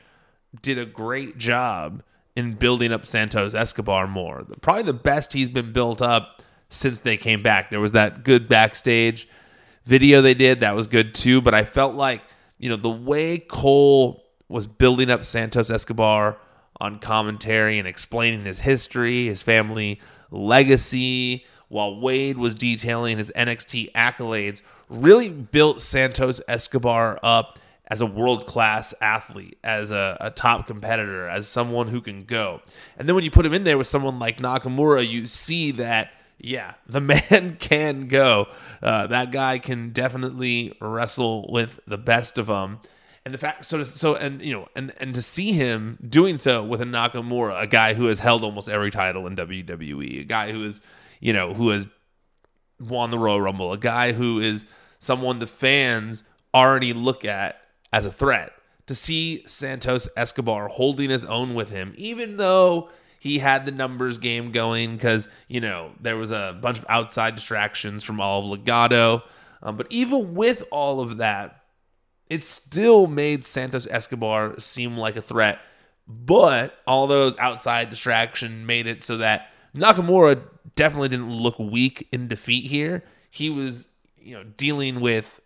did 0.61 0.77
a 0.77 0.85
great 0.85 1.37
job 1.37 2.03
in 2.35 2.53
building 2.53 2.91
up 2.91 3.05
Santos 3.05 3.53
Escobar 3.53 4.07
more. 4.07 4.45
Probably 4.61 4.83
the 4.83 4.93
best 4.93 5.33
he's 5.33 5.49
been 5.49 5.71
built 5.73 6.01
up 6.01 6.41
since 6.69 7.01
they 7.01 7.17
came 7.17 7.41
back. 7.41 7.69
There 7.69 7.79
was 7.79 7.91
that 7.93 8.23
good 8.23 8.47
backstage 8.47 9.27
video 9.85 10.21
they 10.21 10.33
did 10.33 10.59
that 10.59 10.75
was 10.75 10.87
good 10.87 11.13
too, 11.15 11.41
but 11.41 11.53
I 11.53 11.65
felt 11.65 11.95
like, 11.95 12.21
you 12.57 12.69
know, 12.69 12.75
the 12.75 12.89
way 12.89 13.39
Cole 13.39 14.23
was 14.47 14.65
building 14.65 15.09
up 15.09 15.25
Santos 15.25 15.69
Escobar 15.69 16.37
on 16.79 16.99
commentary 16.99 17.77
and 17.77 17.87
explaining 17.87 18.45
his 18.45 18.59
history, 18.59 19.25
his 19.25 19.41
family 19.41 19.99
legacy, 20.31 21.45
while 21.67 21.99
Wade 21.99 22.37
was 22.37 22.55
detailing 22.55 23.17
his 23.17 23.31
NXT 23.35 23.91
accolades, 23.93 24.61
really 24.89 25.29
built 25.29 25.81
Santos 25.81 26.41
Escobar 26.47 27.19
up 27.21 27.59
as 27.89 28.01
a 28.01 28.05
world 28.05 28.45
class 28.45 28.93
athlete, 29.01 29.57
as 29.63 29.89
a, 29.89 30.15
a, 30.21 30.29
top 30.29 30.67
competitor, 30.67 31.27
as 31.27 31.47
someone 31.47 31.87
who 31.87 32.01
can 32.01 32.23
go. 32.23 32.61
And 32.97 33.09
then 33.09 33.15
when 33.15 33.23
you 33.23 33.31
put 33.31 33.45
him 33.45 33.53
in 33.53 33.63
there 33.63 33.77
with 33.77 33.87
someone 33.87 34.19
like 34.19 34.37
Nakamura, 34.37 35.07
you 35.07 35.25
see 35.25 35.71
that, 35.71 36.11
yeah, 36.37 36.75
the 36.87 37.01
man 37.01 37.57
can 37.59 38.07
go. 38.07 38.47
Uh, 38.81 39.07
that 39.07 39.31
guy 39.31 39.57
can 39.57 39.89
definitely 39.89 40.77
wrestle 40.79 41.51
with 41.51 41.79
the 41.87 41.97
best 41.97 42.37
of 42.37 42.45
them. 42.47 42.79
And 43.25 43.33
the 43.33 43.39
fact, 43.39 43.65
so, 43.65 43.79
to, 43.79 43.85
so, 43.85 44.15
and 44.15 44.41
you 44.41 44.53
know, 44.53 44.69
and 44.75 44.93
and 44.99 45.13
to 45.13 45.21
see 45.21 45.51
him 45.51 45.99
doing 46.07 46.37
so 46.37 46.63
with 46.63 46.81
a 46.81 46.85
Nakamura, 46.85 47.61
a 47.61 47.67
guy 47.67 47.93
who 47.93 48.05
has 48.05 48.19
held 48.19 48.43
almost 48.43 48.69
every 48.69 48.91
title 48.91 49.27
in 49.27 49.35
WWE, 49.35 50.21
a 50.21 50.23
guy 50.23 50.51
who 50.51 50.63
is, 50.63 50.79
you 51.19 51.33
know, 51.33 51.53
who 51.53 51.69
has 51.69 51.85
won 52.79 53.11
the 53.11 53.19
Royal 53.19 53.41
Rumble, 53.41 53.73
a 53.73 53.77
guy 53.77 54.13
who 54.13 54.39
is 54.39 54.65
someone 54.99 55.39
the 55.39 55.47
fans 55.47 56.23
already 56.53 56.93
look 56.93 57.25
at 57.25 57.61
as 57.91 58.05
a 58.05 58.11
threat. 58.11 58.53
To 58.87 58.95
see 58.95 59.43
Santos 59.45 60.09
Escobar 60.17 60.67
holding 60.67 61.11
his 61.11 61.23
own 61.23 61.53
with 61.53 61.69
him, 61.69 61.93
even 61.95 62.37
though 62.37 62.89
he 63.19 63.37
had 63.37 63.65
the 63.65 63.71
numbers 63.71 64.17
game 64.17 64.51
going, 64.51 64.95
because, 64.95 65.27
you 65.47 65.61
know, 65.61 65.91
there 65.99 66.17
was 66.17 66.31
a 66.31 66.57
bunch 66.59 66.79
of 66.79 66.85
outside 66.89 67.35
distractions 67.35 68.03
from 68.03 68.19
all 68.19 68.51
of 68.51 68.59
Legado. 68.59 69.21
Um, 69.61 69.77
but 69.77 69.85
even 69.91 70.33
with 70.33 70.63
all 70.71 71.01
of 71.01 71.17
that, 71.17 71.63
it 72.29 72.43
still 72.43 73.05
made 73.05 73.45
Santos 73.45 73.85
Escobar 73.87 74.59
seem 74.59 74.97
like 74.97 75.15
a 75.15 75.21
threat. 75.21 75.59
But 76.07 76.75
all 76.87 77.05
those 77.05 77.37
outside 77.37 77.91
distraction 77.91 78.65
made 78.65 78.87
it 78.87 79.03
so 79.03 79.17
that 79.17 79.51
Nakamura 79.75 80.41
definitely 80.75 81.09
didn't 81.09 81.31
look 81.31 81.59
weak 81.59 82.07
in 82.11 82.27
defeat 82.27 82.65
here. 82.65 83.03
He 83.29 83.51
was, 83.51 83.87
you 84.17 84.35
know, 84.35 84.43
dealing 84.43 84.99
with 85.01 85.41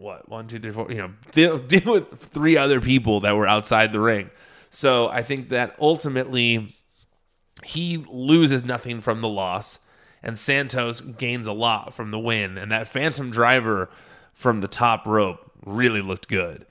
what 0.00 0.28
one, 0.28 0.48
two, 0.48 0.58
three, 0.58 0.72
four. 0.72 0.90
You 0.90 0.98
know, 0.98 1.10
deal, 1.32 1.58
deal 1.74 1.92
with 1.92 2.18
three 2.20 2.56
other 2.56 2.80
people 2.80 3.20
that 3.20 3.36
were 3.36 3.46
outside 3.46 3.92
the 3.92 4.00
ring. 4.00 4.30
So 4.70 5.08
I 5.08 5.22
think 5.22 5.48
that 5.50 5.76
ultimately 5.80 6.76
he 7.64 8.04
loses 8.10 8.64
nothing 8.64 9.00
from 9.00 9.20
the 9.20 9.28
loss, 9.28 9.78
and 10.22 10.38
Santos 10.38 11.00
gains 11.00 11.46
a 11.46 11.52
lot 11.52 11.94
from 11.94 12.10
the 12.10 12.18
win. 12.18 12.58
And 12.58 12.70
that 12.72 12.88
Phantom 12.88 13.30
Driver 13.30 13.88
from 14.32 14.60
the 14.60 14.68
top 14.68 15.06
rope 15.06 15.50
really 15.64 16.02
looked 16.02 16.28
good. 16.28 16.66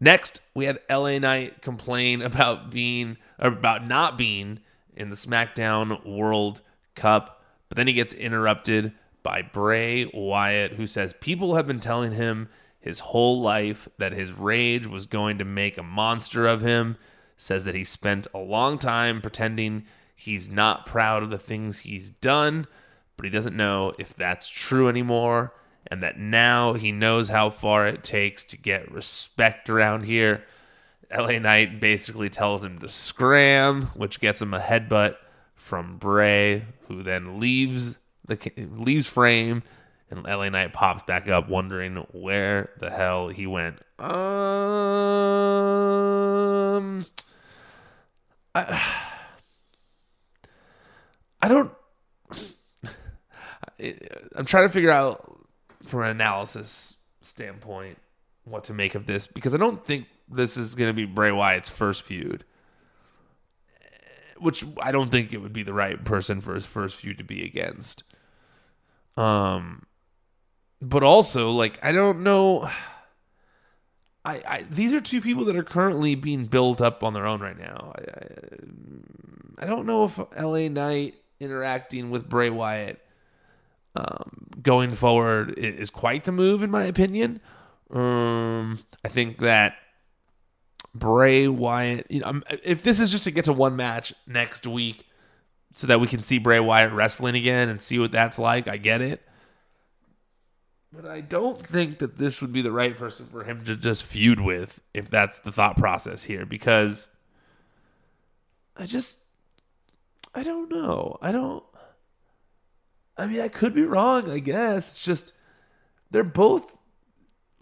Next, 0.00 0.40
we 0.54 0.64
had 0.64 0.80
LA 0.90 1.18
Knight 1.18 1.62
complain 1.62 2.22
about 2.22 2.70
being 2.70 3.16
about 3.38 3.86
not 3.86 4.18
being 4.18 4.60
in 4.96 5.10
the 5.10 5.16
SmackDown 5.16 6.04
World 6.06 6.60
Cup, 6.94 7.42
but 7.68 7.76
then 7.76 7.86
he 7.86 7.92
gets 7.92 8.12
interrupted 8.12 8.92
by 9.24 9.42
Bray 9.42 10.08
Wyatt, 10.14 10.74
who 10.74 10.86
says 10.86 11.12
people 11.14 11.56
have 11.56 11.66
been 11.66 11.80
telling 11.80 12.12
him 12.12 12.48
his 12.78 13.00
whole 13.00 13.40
life 13.40 13.88
that 13.98 14.12
his 14.12 14.30
rage 14.30 14.86
was 14.86 15.06
going 15.06 15.38
to 15.38 15.44
make 15.44 15.76
a 15.76 15.82
monster 15.82 16.46
of 16.46 16.60
him. 16.60 16.96
Says 17.36 17.64
that 17.64 17.74
he 17.74 17.82
spent 17.82 18.28
a 18.32 18.38
long 18.38 18.78
time 18.78 19.20
pretending 19.20 19.86
he's 20.14 20.48
not 20.48 20.86
proud 20.86 21.24
of 21.24 21.30
the 21.30 21.38
things 21.38 21.80
he's 21.80 22.10
done, 22.10 22.66
but 23.16 23.24
he 23.24 23.30
doesn't 23.30 23.56
know 23.56 23.94
if 23.98 24.14
that's 24.14 24.46
true 24.46 24.88
anymore, 24.88 25.54
and 25.86 26.02
that 26.02 26.18
now 26.18 26.74
he 26.74 26.92
knows 26.92 27.30
how 27.30 27.50
far 27.50 27.88
it 27.88 28.04
takes 28.04 28.44
to 28.44 28.58
get 28.58 28.92
respect 28.92 29.68
around 29.70 30.04
here. 30.04 30.44
LA 31.10 31.38
Knight 31.38 31.80
basically 31.80 32.28
tells 32.28 32.62
him 32.62 32.78
to 32.78 32.88
scram, 32.88 33.86
which 33.94 34.20
gets 34.20 34.42
him 34.42 34.52
a 34.52 34.60
headbutt 34.60 35.16
from 35.54 35.96
Bray, 35.96 36.66
who 36.88 37.02
then 37.02 37.40
leaves 37.40 37.96
the 38.26 38.38
leaves 38.76 39.06
frame, 39.06 39.62
and 40.10 40.24
LA 40.24 40.48
Knight 40.48 40.72
pops 40.72 41.02
back 41.04 41.28
up, 41.28 41.48
wondering 41.48 41.96
where 42.12 42.70
the 42.78 42.90
hell 42.90 43.28
he 43.28 43.46
went. 43.46 43.78
Um, 43.98 44.10
I, 48.54 48.82
I 51.42 51.48
don't. 51.48 51.72
I'm 54.36 54.44
trying 54.44 54.68
to 54.68 54.72
figure 54.72 54.90
out 54.90 55.40
from 55.84 56.02
an 56.02 56.10
analysis 56.10 56.94
standpoint 57.22 57.98
what 58.44 58.64
to 58.64 58.72
make 58.72 58.94
of 58.94 59.06
this 59.06 59.26
because 59.26 59.54
I 59.54 59.56
don't 59.56 59.84
think 59.84 60.06
this 60.28 60.56
is 60.56 60.74
going 60.74 60.90
to 60.90 60.94
be 60.94 61.04
Bray 61.04 61.32
Wyatt's 61.32 61.68
first 61.68 62.02
feud 62.02 62.44
which 64.38 64.64
I 64.80 64.92
don't 64.92 65.10
think 65.10 65.32
it 65.32 65.38
would 65.38 65.52
be 65.52 65.62
the 65.62 65.72
right 65.72 66.02
person 66.04 66.40
for 66.40 66.54
his 66.54 66.66
first 66.66 66.96
feud 66.96 67.18
to 67.18 67.24
be 67.24 67.44
against. 67.44 68.02
Um, 69.16 69.86
but 70.80 71.02
also 71.02 71.50
like 71.50 71.78
I 71.82 71.92
don't 71.92 72.20
know. 72.20 72.68
I, 74.26 74.42
I 74.48 74.66
these 74.70 74.94
are 74.94 75.02
two 75.02 75.20
people 75.20 75.44
that 75.44 75.56
are 75.56 75.62
currently 75.62 76.14
being 76.14 76.46
built 76.46 76.80
up 76.80 77.04
on 77.04 77.12
their 77.12 77.26
own 77.26 77.40
right 77.40 77.58
now. 77.58 77.92
I, 77.96 78.00
I, 78.00 79.64
I 79.64 79.66
don't 79.66 79.86
know 79.86 80.04
if 80.04 80.18
L.A. 80.34 80.68
Knight 80.68 81.14
interacting 81.40 82.10
with 82.10 82.28
Bray 82.28 82.48
Wyatt 82.48 83.04
um, 83.94 84.48
going 84.62 84.94
forward 84.94 85.58
is 85.58 85.90
quite 85.90 86.24
the 86.24 86.32
move 86.32 86.62
in 86.62 86.70
my 86.70 86.84
opinion. 86.84 87.40
Um, 87.90 88.80
I 89.04 89.08
think 89.08 89.38
that 89.38 89.76
Bray 90.94 91.48
Wyatt, 91.48 92.06
you 92.10 92.20
know, 92.20 92.40
if 92.62 92.82
this 92.82 93.00
is 93.00 93.10
just 93.10 93.24
to 93.24 93.30
get 93.30 93.44
to 93.44 93.52
one 93.52 93.76
match 93.76 94.14
next 94.26 94.66
week, 94.66 95.06
so 95.74 95.88
that 95.88 96.00
we 96.00 96.06
can 96.06 96.20
see 96.20 96.38
Bray 96.38 96.60
Wyatt 96.60 96.92
wrestling 96.92 97.34
again 97.34 97.68
and 97.68 97.82
see 97.82 97.98
what 97.98 98.12
that's 98.12 98.38
like. 98.38 98.68
I 98.68 98.76
get 98.76 99.02
it. 99.02 99.20
But 100.92 101.04
I 101.04 101.20
don't 101.20 101.60
think 101.66 101.98
that 101.98 102.16
this 102.16 102.40
would 102.40 102.52
be 102.52 102.62
the 102.62 102.70
right 102.70 102.96
person 102.96 103.26
for 103.26 103.42
him 103.42 103.64
to 103.64 103.74
just 103.74 104.04
feud 104.04 104.40
with 104.40 104.80
if 104.94 105.10
that's 105.10 105.40
the 105.40 105.50
thought 105.50 105.76
process 105.76 106.22
here 106.22 106.46
because 106.46 107.06
I 108.76 108.86
just 108.86 109.24
I 110.32 110.44
don't 110.44 110.70
know. 110.70 111.18
I 111.20 111.32
don't 111.32 111.64
I 113.18 113.26
mean, 113.26 113.40
I 113.40 113.48
could 113.48 113.74
be 113.74 113.82
wrong, 113.84 114.30
I 114.30 114.38
guess. 114.38 114.90
It's 114.90 115.02
just 115.02 115.32
they're 116.12 116.22
both 116.22 116.78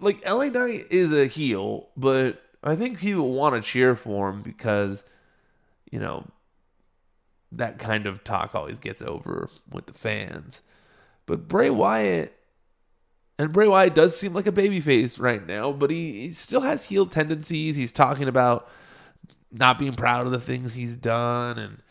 like 0.01 0.29
LA 0.29 0.49
Knight 0.49 0.85
is 0.91 1.13
a 1.13 1.27
heel, 1.27 1.89
but 1.97 2.43
I 2.63 2.77
think 2.77 2.99
people 2.99 3.33
want 3.33 3.55
to 3.55 3.63
cheer 3.63 3.97
for 3.97 4.29
him 4.29 4.43
because 4.43 5.03
you 5.91 5.99
know 5.99 6.27
that 7.53 7.79
kind 7.79 8.07
of 8.07 8.25
talk 8.25 8.55
always 8.55 8.79
gets 8.79 9.03
over 9.03 9.49
with 9.71 9.87
the 9.87 9.93
fans. 9.93 10.63
But 11.27 11.49
Bray 11.49 11.71
Wyatt, 11.71 12.35
and 13.39 13.53
Bray 13.53 13.69
Wyatt 13.69 13.95
does 13.95 14.17
seem 14.17 14.33
like 14.35 14.47
a 14.47 14.53
babyface 14.53 15.21
right 15.21 15.47
now, 15.47 15.73
but 15.73 15.91
he, 15.91 16.23
he 16.23 16.33
still 16.33 16.63
has 16.63 16.85
heel 16.85 17.07
tendencies. 17.07 17.77
He's 17.77 17.93
talking 17.93 18.29
about 18.29 18.69
not 19.51 19.79
being 19.79 19.95
proud 19.95 20.27
of 20.27 20.33
the 20.33 20.41
things 20.41 20.75
he's 20.75 20.97
done. 20.97 21.59
And 21.59 21.83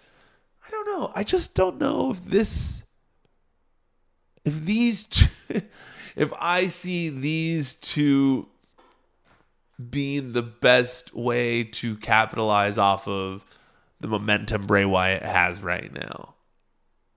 I 0.66 0.72
don't 0.72 0.88
know. 0.88 1.12
I 1.16 1.24
just 1.24 1.54
don't 1.54 1.80
know 1.80 2.12
if 2.12 2.26
this, 2.26 2.84
if 4.44 4.62
these, 4.62 5.08
if 6.16 6.34
I 6.40 6.68
see 6.68 7.10
these 7.10 7.76
two 7.76 8.48
being 9.90 10.34
the 10.34 10.44
best 10.44 11.16
way 11.16 11.64
to 11.64 11.96
capitalize 11.98 12.78
off 12.78 13.08
of 13.08 13.44
the 14.02 14.08
momentum 14.08 14.68
Bray 14.68 14.86
Wyatt 14.86 15.24
has 15.24 15.62
right 15.62 15.92
now. 15.94 16.36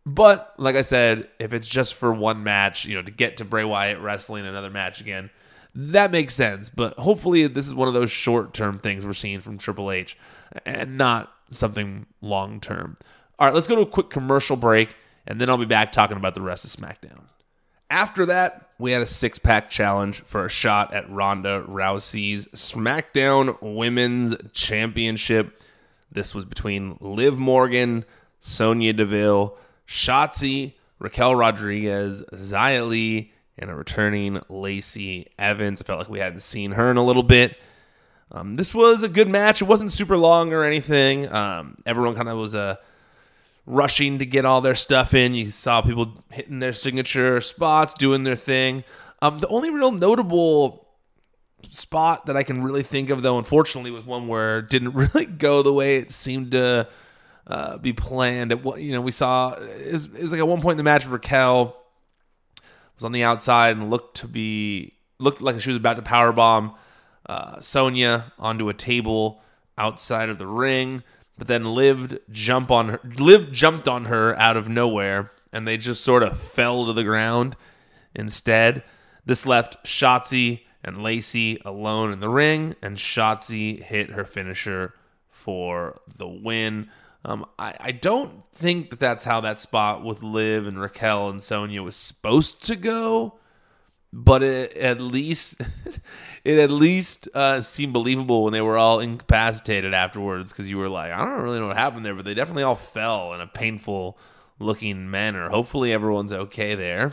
But 0.06 0.54
like 0.58 0.76
I 0.76 0.82
said, 0.82 1.28
if 1.38 1.52
it's 1.52 1.68
just 1.68 1.94
for 1.94 2.12
one 2.12 2.42
match, 2.42 2.84
you 2.84 2.94
know, 2.94 3.02
to 3.02 3.10
get 3.10 3.38
to 3.38 3.44
Bray 3.44 3.64
Wyatt 3.64 4.00
wrestling 4.00 4.46
another 4.46 4.70
match 4.70 5.00
again, 5.00 5.30
that 5.74 6.10
makes 6.10 6.34
sense. 6.34 6.68
But 6.68 6.98
hopefully, 6.98 7.46
this 7.46 7.66
is 7.66 7.74
one 7.74 7.88
of 7.88 7.94
those 7.94 8.10
short 8.10 8.52
term 8.52 8.78
things 8.78 9.04
we're 9.04 9.14
seeing 9.14 9.40
from 9.40 9.58
Triple 9.58 9.90
H 9.90 10.16
and 10.66 10.98
not 10.98 11.32
something 11.50 12.06
long 12.20 12.60
term. 12.60 12.96
All 13.38 13.46
right, 13.46 13.54
let's 13.54 13.66
go 13.66 13.76
to 13.76 13.82
a 13.82 13.86
quick 13.86 14.10
commercial 14.10 14.56
break, 14.56 14.94
and 15.26 15.40
then 15.40 15.50
I'll 15.50 15.58
be 15.58 15.64
back 15.64 15.90
talking 15.90 16.16
about 16.16 16.34
the 16.34 16.42
rest 16.42 16.64
of 16.64 16.70
SmackDown. 16.70 17.24
After 17.90 18.26
that, 18.26 18.70
we 18.78 18.92
had 18.92 19.02
a 19.02 19.06
six 19.06 19.38
pack 19.38 19.70
challenge 19.70 20.22
for 20.22 20.44
a 20.44 20.50
shot 20.50 20.92
at 20.92 21.10
Ronda 21.10 21.64
Rousey's 21.68 22.46
SmackDown 22.48 23.56
Women's 23.60 24.34
Championship. 24.52 25.60
This 26.14 26.34
was 26.34 26.44
between 26.44 26.96
Liv 27.00 27.36
Morgan, 27.36 28.04
Sonya 28.40 28.92
Deville, 28.92 29.56
Shotzi, 29.86 30.74
Raquel 30.98 31.34
Rodriguez, 31.34 32.22
Xia 32.32 32.88
Li, 32.88 33.32
and 33.58 33.70
a 33.70 33.74
returning 33.74 34.40
Lacey 34.48 35.28
Evans. 35.38 35.82
I 35.82 35.84
felt 35.84 35.98
like 35.98 36.08
we 36.08 36.20
hadn't 36.20 36.40
seen 36.40 36.72
her 36.72 36.90
in 36.90 36.96
a 36.96 37.04
little 37.04 37.22
bit. 37.22 37.56
Um, 38.32 38.56
this 38.56 38.74
was 38.74 39.02
a 39.02 39.08
good 39.08 39.28
match. 39.28 39.60
It 39.60 39.66
wasn't 39.66 39.92
super 39.92 40.16
long 40.16 40.52
or 40.52 40.64
anything. 40.64 41.30
Um, 41.32 41.76
everyone 41.84 42.14
kind 42.14 42.28
of 42.28 42.38
was 42.38 42.54
uh, 42.54 42.76
rushing 43.66 44.18
to 44.18 44.26
get 44.26 44.44
all 44.44 44.60
their 44.60 44.74
stuff 44.74 45.14
in. 45.14 45.34
You 45.34 45.50
saw 45.50 45.82
people 45.82 46.24
hitting 46.30 46.60
their 46.60 46.72
signature 46.72 47.40
spots, 47.40 47.94
doing 47.94 48.24
their 48.24 48.36
thing. 48.36 48.84
Um, 49.20 49.38
the 49.38 49.48
only 49.48 49.70
real 49.70 49.92
notable 49.92 50.83
spot 51.70 52.26
that 52.26 52.36
I 52.36 52.42
can 52.42 52.62
really 52.62 52.82
think 52.82 53.10
of, 53.10 53.22
though, 53.22 53.38
unfortunately, 53.38 53.90
was 53.90 54.04
one 54.04 54.28
where 54.28 54.58
it 54.58 54.70
didn't 54.70 54.92
really 54.94 55.26
go 55.26 55.62
the 55.62 55.72
way 55.72 55.96
it 55.96 56.12
seemed 56.12 56.52
to 56.52 56.88
uh, 57.46 57.78
be 57.78 57.92
planned. 57.92 58.52
It, 58.52 58.64
you 58.78 58.92
know, 58.92 59.00
we 59.00 59.10
saw 59.10 59.54
it 59.54 59.92
was, 59.92 60.06
it 60.06 60.22
was 60.22 60.32
like 60.32 60.40
at 60.40 60.48
one 60.48 60.60
point 60.60 60.72
in 60.72 60.78
the 60.78 60.84
match, 60.84 61.06
Raquel 61.06 61.76
was 62.94 63.04
on 63.04 63.12
the 63.12 63.22
outside 63.22 63.76
and 63.76 63.90
looked 63.90 64.18
to 64.18 64.28
be 64.28 64.92
looked 65.18 65.40
like 65.40 65.60
she 65.60 65.70
was 65.70 65.76
about 65.76 65.96
to 65.96 66.02
power 66.02 66.32
bomb 66.32 66.74
uh, 67.26 67.60
Sonya 67.60 68.32
onto 68.38 68.68
a 68.68 68.74
table 68.74 69.40
outside 69.78 70.28
of 70.28 70.38
the 70.38 70.46
ring, 70.46 71.02
but 71.38 71.48
then 71.48 71.64
lived 71.64 72.18
jump 72.30 72.70
on 72.70 72.88
her. 72.90 73.00
Jumped 73.50 73.88
on 73.88 74.06
her 74.06 74.38
out 74.38 74.56
of 74.56 74.68
nowhere, 74.68 75.30
and 75.52 75.66
they 75.66 75.76
just 75.76 76.04
sort 76.04 76.22
of 76.22 76.38
fell 76.38 76.86
to 76.86 76.92
the 76.92 77.04
ground 77.04 77.56
instead. 78.14 78.82
This 79.26 79.46
left 79.46 79.84
Shotzi 79.84 80.63
and 80.84 81.02
Lacey 81.02 81.60
alone 81.64 82.12
in 82.12 82.20
the 82.20 82.28
ring, 82.28 82.76
and 82.82 82.96
Shotzi 82.96 83.82
hit 83.82 84.10
her 84.10 84.24
finisher 84.24 84.94
for 85.30 86.00
the 86.06 86.28
win. 86.28 86.90
Um, 87.24 87.46
I, 87.58 87.74
I 87.80 87.92
don't 87.92 88.44
think 88.52 88.90
that 88.90 89.00
that's 89.00 89.24
how 89.24 89.40
that 89.40 89.60
spot 89.60 90.04
with 90.04 90.22
Liv 90.22 90.66
and 90.66 90.78
Raquel 90.78 91.30
and 91.30 91.42
Sonya 91.42 91.82
was 91.82 91.96
supposed 91.96 92.66
to 92.66 92.76
go, 92.76 93.38
but 94.12 94.42
it 94.42 94.76
at 94.76 95.00
least 95.00 95.60
it 96.44 96.58
at 96.58 96.70
least 96.70 97.28
uh, 97.34 97.62
seemed 97.62 97.94
believable 97.94 98.44
when 98.44 98.52
they 98.52 98.60
were 98.60 98.76
all 98.76 99.00
incapacitated 99.00 99.94
afterwards 99.94 100.52
because 100.52 100.68
you 100.68 100.76
were 100.76 100.90
like, 100.90 101.12
I 101.12 101.18
don't 101.18 101.42
really 101.42 101.60
know 101.60 101.68
what 101.68 101.78
happened 101.78 102.04
there, 102.04 102.14
but 102.14 102.26
they 102.26 102.34
definitely 102.34 102.62
all 102.62 102.76
fell 102.76 103.32
in 103.32 103.40
a 103.40 103.46
painful 103.46 104.18
looking 104.58 105.10
manner. 105.10 105.48
Hopefully, 105.48 105.92
everyone's 105.92 106.32
okay 106.32 106.74
there. 106.74 107.12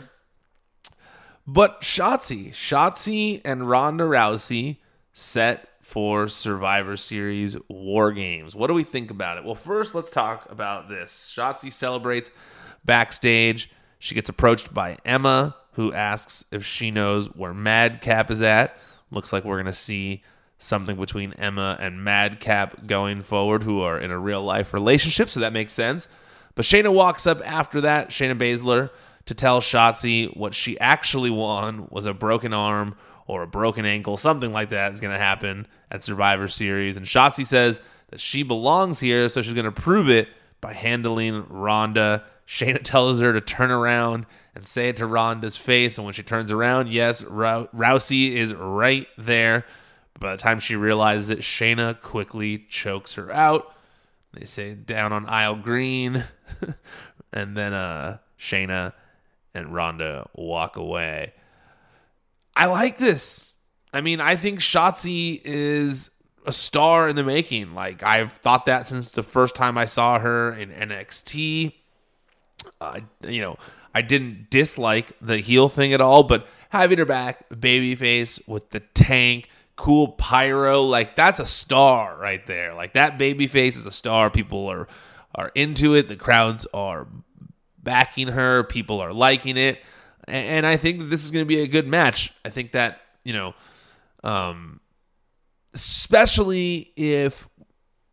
But 1.46 1.80
Shotzi, 1.80 2.50
Shotzi 2.50 3.40
and 3.44 3.68
Ronda 3.68 4.04
Rousey 4.04 4.76
set 5.12 5.68
for 5.80 6.28
Survivor 6.28 6.96
Series 6.96 7.56
War 7.68 8.12
Games. 8.12 8.54
What 8.54 8.68
do 8.68 8.74
we 8.74 8.84
think 8.84 9.10
about 9.10 9.38
it? 9.38 9.44
Well, 9.44 9.56
first, 9.56 9.94
let's 9.94 10.10
talk 10.10 10.50
about 10.50 10.88
this. 10.88 11.32
Shotzi 11.36 11.72
celebrates 11.72 12.30
backstage. 12.84 13.70
She 13.98 14.14
gets 14.14 14.28
approached 14.28 14.72
by 14.72 14.96
Emma, 15.04 15.56
who 15.72 15.92
asks 15.92 16.44
if 16.52 16.64
she 16.64 16.90
knows 16.90 17.26
where 17.34 17.52
Madcap 17.52 18.30
is 18.30 18.40
at. 18.40 18.76
Looks 19.10 19.32
like 19.32 19.44
we're 19.44 19.56
going 19.56 19.66
to 19.66 19.72
see 19.72 20.22
something 20.58 20.96
between 20.96 21.32
Emma 21.34 21.76
and 21.80 22.04
Madcap 22.04 22.86
going 22.86 23.22
forward, 23.22 23.64
who 23.64 23.80
are 23.80 23.98
in 23.98 24.12
a 24.12 24.18
real 24.18 24.42
life 24.42 24.72
relationship, 24.72 25.28
so 25.28 25.40
that 25.40 25.52
makes 25.52 25.72
sense. 25.72 26.06
But 26.54 26.64
Shayna 26.64 26.92
walks 26.92 27.26
up 27.26 27.40
after 27.44 27.80
that, 27.80 28.10
Shayna 28.10 28.38
Baszler, 28.38 28.90
to 29.26 29.34
tell 29.34 29.60
Shotzi 29.60 30.36
what 30.36 30.54
she 30.54 30.78
actually 30.80 31.30
won 31.30 31.88
was 31.90 32.06
a 32.06 32.14
broken 32.14 32.52
arm 32.52 32.94
or 33.26 33.42
a 33.42 33.46
broken 33.46 33.86
ankle, 33.86 34.16
something 34.16 34.52
like 34.52 34.70
that 34.70 34.92
is 34.92 35.00
going 35.00 35.12
to 35.12 35.18
happen 35.18 35.66
at 35.90 36.02
Survivor 36.02 36.48
Series. 36.48 36.96
And 36.96 37.06
Shotzi 37.06 37.46
says 37.46 37.80
that 38.10 38.20
she 38.20 38.42
belongs 38.42 39.00
here, 39.00 39.28
so 39.28 39.42
she's 39.42 39.54
going 39.54 39.64
to 39.64 39.72
prove 39.72 40.10
it 40.10 40.28
by 40.60 40.74
handling 40.74 41.46
Ronda. 41.48 42.24
Shayna 42.46 42.80
tells 42.84 43.20
her 43.20 43.32
to 43.32 43.40
turn 43.40 43.70
around 43.70 44.26
and 44.54 44.66
say 44.66 44.88
it 44.88 44.96
to 44.96 45.06
Ronda's 45.06 45.56
face. 45.56 45.96
And 45.96 46.04
when 46.04 46.14
she 46.14 46.22
turns 46.22 46.50
around, 46.50 46.88
yes, 46.88 47.22
Rousey 47.22 48.32
is 48.32 48.52
right 48.52 49.06
there. 49.16 49.64
But 50.14 50.20
by 50.20 50.32
the 50.32 50.42
time 50.42 50.58
she 50.60 50.76
realizes 50.76 51.30
it, 51.30 51.40
Shayna 51.40 52.00
quickly 52.00 52.66
chokes 52.68 53.14
her 53.14 53.32
out. 53.32 53.74
They 54.32 54.44
say 54.44 54.74
down 54.74 55.12
on 55.12 55.26
aisle 55.26 55.56
green. 55.56 56.24
and 57.32 57.56
then 57.56 57.72
uh, 57.72 58.18
Shayna 58.38 58.92
and 59.54 59.74
Ronda 59.74 60.28
walk 60.34 60.76
away. 60.76 61.32
I 62.56 62.66
like 62.66 62.98
this. 62.98 63.54
I 63.92 64.00
mean, 64.00 64.20
I 64.20 64.36
think 64.36 64.60
Shotzi 64.60 65.40
is 65.44 66.10
a 66.46 66.52
star 66.52 67.08
in 67.08 67.16
the 67.16 67.22
making. 67.22 67.74
Like 67.74 68.02
I've 68.02 68.32
thought 68.32 68.66
that 68.66 68.86
since 68.86 69.12
the 69.12 69.22
first 69.22 69.54
time 69.54 69.78
I 69.78 69.84
saw 69.84 70.18
her 70.18 70.52
in 70.52 70.70
NXT. 70.70 71.74
Uh, 72.80 73.00
you 73.26 73.40
know, 73.40 73.56
I 73.94 74.02
didn't 74.02 74.50
dislike 74.50 75.12
the 75.20 75.38
heel 75.38 75.68
thing 75.68 75.92
at 75.92 76.00
all, 76.00 76.22
but 76.22 76.46
having 76.70 76.98
her 76.98 77.04
back, 77.04 77.48
babyface 77.50 78.46
with 78.48 78.70
the 78.70 78.80
tank, 78.80 79.48
cool 79.76 80.08
pyro, 80.08 80.82
like 80.82 81.16
that's 81.16 81.40
a 81.40 81.46
star 81.46 82.16
right 82.16 82.46
there. 82.46 82.74
Like 82.74 82.92
that 82.94 83.18
babyface 83.18 83.76
is 83.76 83.86
a 83.86 83.90
star. 83.90 84.30
People 84.30 84.66
are 84.68 84.88
are 85.34 85.50
into 85.54 85.94
it. 85.94 86.08
The 86.08 86.16
crowds 86.16 86.66
are 86.72 87.06
backing 87.82 88.28
her. 88.28 88.64
People 88.64 89.00
are 89.00 89.12
liking 89.12 89.56
it 89.56 89.82
and 90.28 90.66
I 90.66 90.76
think 90.76 91.00
that 91.00 91.06
this 91.06 91.24
is 91.24 91.30
going 91.30 91.44
to 91.44 91.48
be 91.48 91.60
a 91.60 91.66
good 91.66 91.86
match. 91.86 92.32
I 92.44 92.48
think 92.48 92.72
that 92.72 93.00
you 93.24 93.32
know, 93.32 93.54
um, 94.22 94.80
especially 95.74 96.92
if 96.96 97.48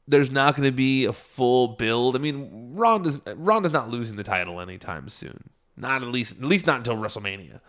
there's 0.08 0.32
not 0.32 0.56
going 0.56 0.68
to 0.68 0.76
be 0.76 1.06
a 1.06 1.14
full 1.14 1.70
build. 1.70 2.16
I 2.16 2.20
mean, 2.20 2.74
Ronda's 2.74 3.20
Ronda's 3.36 3.72
not 3.72 3.90
losing 3.90 4.18
the 4.18 4.24
title 4.24 4.60
anytime 4.60 5.10
soon. 5.10 5.50
Not 5.78 6.02
at 6.02 6.10
least 6.10 6.38
at 6.38 6.44
least 6.44 6.66
not 6.68 6.78
until 6.78 6.96
WrestleMania. 6.96 7.60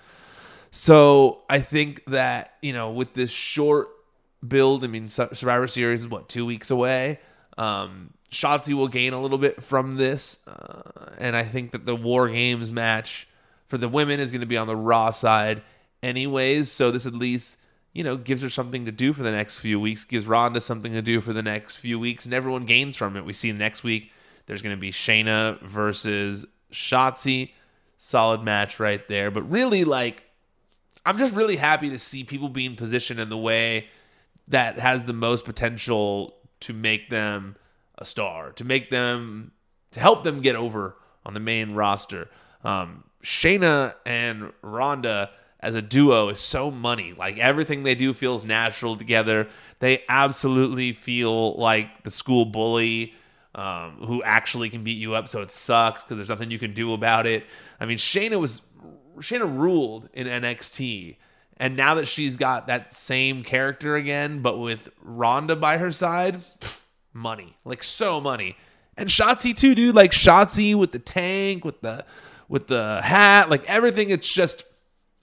So 0.70 1.42
I 1.50 1.60
think 1.60 2.04
that 2.06 2.54
you 2.62 2.72
know 2.72 2.92
with 2.92 3.12
this 3.14 3.30
short 3.30 3.88
build, 4.46 4.84
I 4.84 4.86
mean 4.86 5.08
Survivor 5.08 5.66
Series 5.66 6.00
is 6.00 6.08
what 6.08 6.28
two 6.28 6.46
weeks 6.46 6.70
away. 6.70 7.20
Um, 7.58 8.14
Shotzi 8.30 8.74
will 8.74 8.88
gain 8.88 9.12
a 9.12 9.20
little 9.20 9.38
bit 9.38 9.62
from 9.62 9.96
this, 9.96 10.46
uh, 10.46 11.14
and 11.18 11.34
I 11.34 11.42
think 11.42 11.72
that 11.72 11.84
the 11.84 11.96
War 11.96 12.28
Games 12.28 12.70
match 12.70 13.28
for 13.66 13.76
the 13.76 13.88
women 13.88 14.20
is 14.20 14.30
going 14.30 14.40
to 14.40 14.46
be 14.46 14.56
on 14.56 14.66
the 14.66 14.76
Raw 14.76 15.10
side, 15.10 15.62
anyways. 16.02 16.70
So 16.70 16.90
this 16.90 17.06
at 17.06 17.14
least 17.14 17.58
you 17.92 18.04
know 18.04 18.16
gives 18.16 18.42
her 18.42 18.48
something 18.48 18.84
to 18.84 18.92
do 18.92 19.12
for 19.12 19.22
the 19.22 19.32
next 19.32 19.58
few 19.58 19.80
weeks. 19.80 20.04
Gives 20.04 20.26
Ronda 20.26 20.60
something 20.60 20.92
to 20.92 21.02
do 21.02 21.20
for 21.20 21.32
the 21.32 21.42
next 21.42 21.76
few 21.76 21.98
weeks, 21.98 22.24
and 22.24 22.32
everyone 22.32 22.66
gains 22.66 22.96
from 22.96 23.16
it. 23.16 23.24
We 23.24 23.32
see 23.32 23.50
next 23.50 23.82
week 23.82 24.12
there's 24.46 24.62
going 24.62 24.76
to 24.76 24.80
be 24.80 24.92
Shayna 24.92 25.60
versus 25.62 26.46
Shotzi, 26.72 27.50
solid 27.98 28.42
match 28.42 28.78
right 28.78 29.06
there. 29.08 29.30
But 29.32 29.42
really, 29.50 29.84
like, 29.84 30.22
I'm 31.04 31.18
just 31.18 31.34
really 31.34 31.56
happy 31.56 31.90
to 31.90 31.98
see 31.98 32.22
people 32.22 32.48
being 32.48 32.76
positioned 32.76 33.18
in 33.18 33.28
the 33.28 33.38
way 33.38 33.88
that 34.48 34.78
has 34.78 35.04
the 35.04 35.12
most 35.12 35.44
potential 35.44 36.36
to 36.60 36.72
make 36.72 37.10
them 37.10 37.56
a 38.00 38.04
star, 38.04 38.52
to 38.52 38.64
make 38.64 38.90
them 38.90 39.52
to 39.92 40.00
help 40.00 40.24
them 40.24 40.40
get 40.40 40.56
over 40.56 40.96
on 41.24 41.34
the 41.34 41.40
main 41.40 41.74
roster. 41.74 42.28
Um, 42.64 43.04
Shayna 43.22 43.94
and 44.06 44.52
Ronda 44.62 45.30
as 45.60 45.74
a 45.74 45.82
duo 45.82 46.28
is 46.28 46.40
so 46.40 46.70
money. 46.70 47.12
Like 47.12 47.38
everything 47.38 47.82
they 47.82 47.94
do 47.94 48.14
feels 48.14 48.44
natural 48.44 48.96
together. 48.96 49.48
They 49.78 50.04
absolutely 50.08 50.92
feel 50.92 51.54
like 51.54 52.02
the 52.04 52.10
school 52.10 52.46
bully 52.46 53.14
um, 53.54 53.96
who 54.04 54.22
actually 54.22 54.70
can 54.70 54.84
beat 54.84 54.98
you 54.98 55.14
up, 55.14 55.28
so 55.28 55.42
it 55.42 55.50
sucks 55.50 56.02
because 56.02 56.16
there's 56.16 56.28
nothing 56.28 56.50
you 56.50 56.58
can 56.58 56.72
do 56.72 56.92
about 56.92 57.26
it. 57.26 57.44
I 57.78 57.86
mean, 57.86 57.98
Shayna 57.98 58.38
was 58.38 58.62
Shayna 59.18 59.58
ruled 59.58 60.08
in 60.14 60.26
NXT, 60.26 61.16
and 61.56 61.76
now 61.76 61.94
that 61.96 62.06
she's 62.06 62.36
got 62.36 62.68
that 62.68 62.92
same 62.92 63.42
character 63.42 63.96
again, 63.96 64.40
but 64.40 64.58
with 64.58 64.88
Ronda 65.02 65.56
by 65.56 65.78
her 65.78 65.90
side, 65.90 66.40
pff, 66.60 66.84
money, 67.12 67.56
like 67.64 67.82
so 67.82 68.20
money. 68.20 68.56
And 68.96 69.08
Shotzi 69.08 69.54
too, 69.54 69.74
dude. 69.74 69.94
Like 69.94 70.12
Shotzi 70.12 70.74
with 70.74 70.92
the 70.92 70.98
tank, 70.98 71.64
with 71.64 71.80
the 71.80 72.04
with 72.48 72.66
the 72.66 73.00
hat, 73.02 73.48
like 73.48 73.68
everything. 73.68 74.10
It's 74.10 74.32
just 74.32 74.64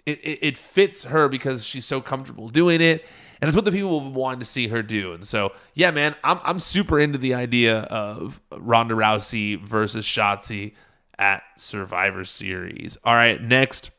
it, 0.06 0.20
it, 0.20 0.40
it 0.42 0.58
fits 0.58 1.04
her 1.06 1.28
because 1.28 1.64
she's 1.64 1.86
so 1.86 2.02
comfortable 2.02 2.50
doing 2.50 2.82
it, 2.82 3.06
and 3.42 3.48
it's 3.50 3.56
what 3.56 3.66
the 3.66 3.72
people 3.72 4.12
wanted 4.12 4.40
to 4.40 4.46
see 4.46 4.70
her 4.70 4.82
do. 4.82 5.14
And 5.14 5.28
so, 5.28 5.52
yeah, 5.74 5.92
man, 5.92 6.16
I'm 6.24 6.40
I'm 6.44 6.60
super 6.60 7.00
into 7.00 7.18
the 7.18 7.34
idea 7.34 7.82
of 7.82 8.40
Ronda 8.58 8.96
Rousey 8.96 9.60
versus 9.60 10.06
Shotzi 10.06 10.74
at 11.20 11.44
Survivor 11.58 12.26
Series. 12.26 12.98
All 13.04 13.14
right, 13.14 13.42
next, 13.42 13.92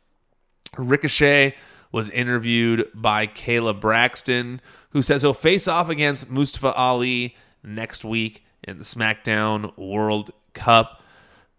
Ricochet 0.76 1.54
was 1.92 2.10
interviewed 2.10 2.88
by 2.94 3.26
Kayla 3.26 3.78
Braxton, 3.78 4.60
who 4.90 5.02
says 5.02 5.22
he'll 5.22 5.34
face 5.34 5.68
off 5.68 5.88
against 5.88 6.30
Mustafa 6.30 6.72
Ali 6.74 7.36
next 7.62 8.04
week 8.04 8.44
in 8.62 8.78
the 8.78 8.84
SmackDown 8.84 9.76
World 9.76 10.32
Cup. 10.54 11.02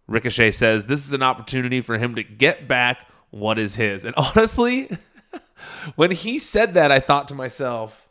Ricochet 0.07 0.51
says 0.51 0.85
this 0.85 1.05
is 1.05 1.13
an 1.13 1.23
opportunity 1.23 1.81
for 1.81 1.97
him 1.97 2.15
to 2.15 2.23
get 2.23 2.67
back 2.67 3.07
what 3.29 3.59
is 3.59 3.75
his. 3.75 4.03
And 4.03 4.15
honestly, 4.17 4.89
when 5.95 6.11
he 6.11 6.39
said 6.39 6.73
that, 6.73 6.91
I 6.91 6.99
thought 6.99 7.27
to 7.29 7.35
myself, 7.35 8.07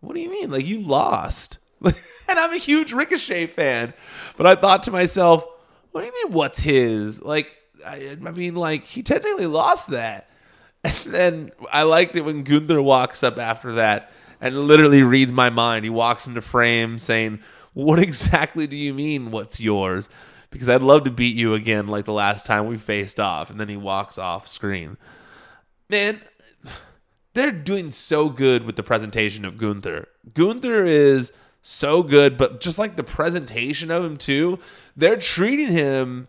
what 0.00 0.14
do 0.14 0.20
you 0.20 0.30
mean? 0.30 0.50
Like, 0.50 0.66
you 0.66 0.80
lost. 0.80 1.58
and 1.84 1.94
I'm 2.28 2.52
a 2.52 2.58
huge 2.58 2.92
Ricochet 2.92 3.46
fan. 3.46 3.94
But 4.36 4.46
I 4.46 4.56
thought 4.56 4.82
to 4.84 4.90
myself, 4.90 5.46
what 5.92 6.00
do 6.00 6.06
you 6.06 6.24
mean, 6.24 6.32
what's 6.32 6.58
his? 6.58 7.22
Like, 7.22 7.56
I, 7.86 8.16
I 8.24 8.30
mean, 8.30 8.56
like, 8.56 8.84
he 8.84 9.02
technically 9.02 9.46
lost 9.46 9.90
that. 9.90 10.28
And 10.84 11.14
then 11.14 11.52
I 11.70 11.84
liked 11.84 12.16
it 12.16 12.22
when 12.22 12.42
Gunther 12.42 12.82
walks 12.82 13.22
up 13.22 13.38
after 13.38 13.74
that 13.74 14.10
and 14.42 14.66
literally 14.66 15.02
reads 15.02 15.32
my 15.32 15.48
mind. 15.48 15.84
He 15.84 15.90
walks 15.90 16.26
into 16.26 16.42
frame 16.42 16.98
saying, 16.98 17.40
What 17.72 17.98
exactly 17.98 18.66
do 18.66 18.76
you 18.76 18.92
mean, 18.92 19.30
what's 19.30 19.60
yours? 19.60 20.10
Because 20.50 20.68
I'd 20.68 20.82
love 20.82 21.04
to 21.04 21.10
beat 21.10 21.34
you 21.34 21.54
again 21.54 21.86
like 21.86 22.04
the 22.04 22.12
last 22.12 22.44
time 22.44 22.66
we 22.66 22.76
faced 22.76 23.18
off. 23.18 23.48
And 23.48 23.58
then 23.58 23.70
he 23.70 23.76
walks 23.76 24.18
off 24.18 24.46
screen. 24.48 24.98
Man, 25.88 26.20
they're 27.32 27.52
doing 27.52 27.90
so 27.90 28.28
good 28.28 28.64
with 28.64 28.76
the 28.76 28.82
presentation 28.82 29.46
of 29.46 29.56
Gunther. 29.56 30.08
Gunther 30.34 30.84
is 30.84 31.32
so 31.62 32.02
good, 32.02 32.36
but 32.36 32.60
just 32.60 32.78
like 32.78 32.96
the 32.96 33.04
presentation 33.04 33.90
of 33.90 34.04
him 34.04 34.16
too, 34.18 34.58
they're 34.96 35.16
treating 35.16 35.68
him 35.68 36.28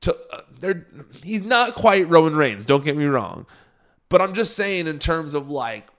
to 0.00 0.16
uh, 0.32 0.40
they're 0.60 0.86
he's 1.22 1.42
not 1.42 1.74
quite 1.74 2.08
Roman 2.08 2.36
Reigns, 2.36 2.64
don't 2.64 2.84
get 2.84 2.96
me 2.96 3.04
wrong. 3.04 3.46
But 4.08 4.22
I'm 4.22 4.32
just 4.32 4.56
saying 4.56 4.86
in 4.86 4.98
terms 4.98 5.34
of 5.34 5.50
like 5.50 5.89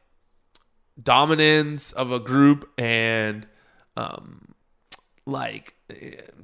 dominance 1.01 1.91
of 1.91 2.11
a 2.11 2.19
group 2.19 2.69
and 2.77 3.47
um 3.97 4.53
like 5.25 5.75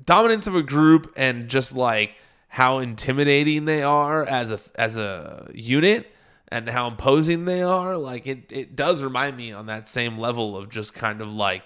dominance 0.06 0.48
of 0.48 0.56
a 0.56 0.64
group 0.64 1.12
and 1.16 1.48
just 1.50 1.74
like 1.74 2.12
how 2.48 2.80
intimidating 2.80 3.66
they 3.66 3.84
are 3.84 4.26
as 4.26 4.52
a 4.52 4.60
as 4.76 4.98
a 4.98 5.50
unit 5.54 6.12
and 6.50 6.70
how 6.70 6.88
imposing 6.88 7.46
they 7.46 7.62
are 7.62 7.98
like 7.98 8.26
it 8.26 8.52
it 8.52 8.76
does 8.76 9.04
remind 9.04 9.36
me 9.36 9.52
on 9.52 9.66
that 9.66 9.88
same 9.88 10.18
level 10.18 10.56
of 10.56 10.70
just 10.70 10.94
kind 10.94 11.22
of 11.22 11.34
like 11.34 11.64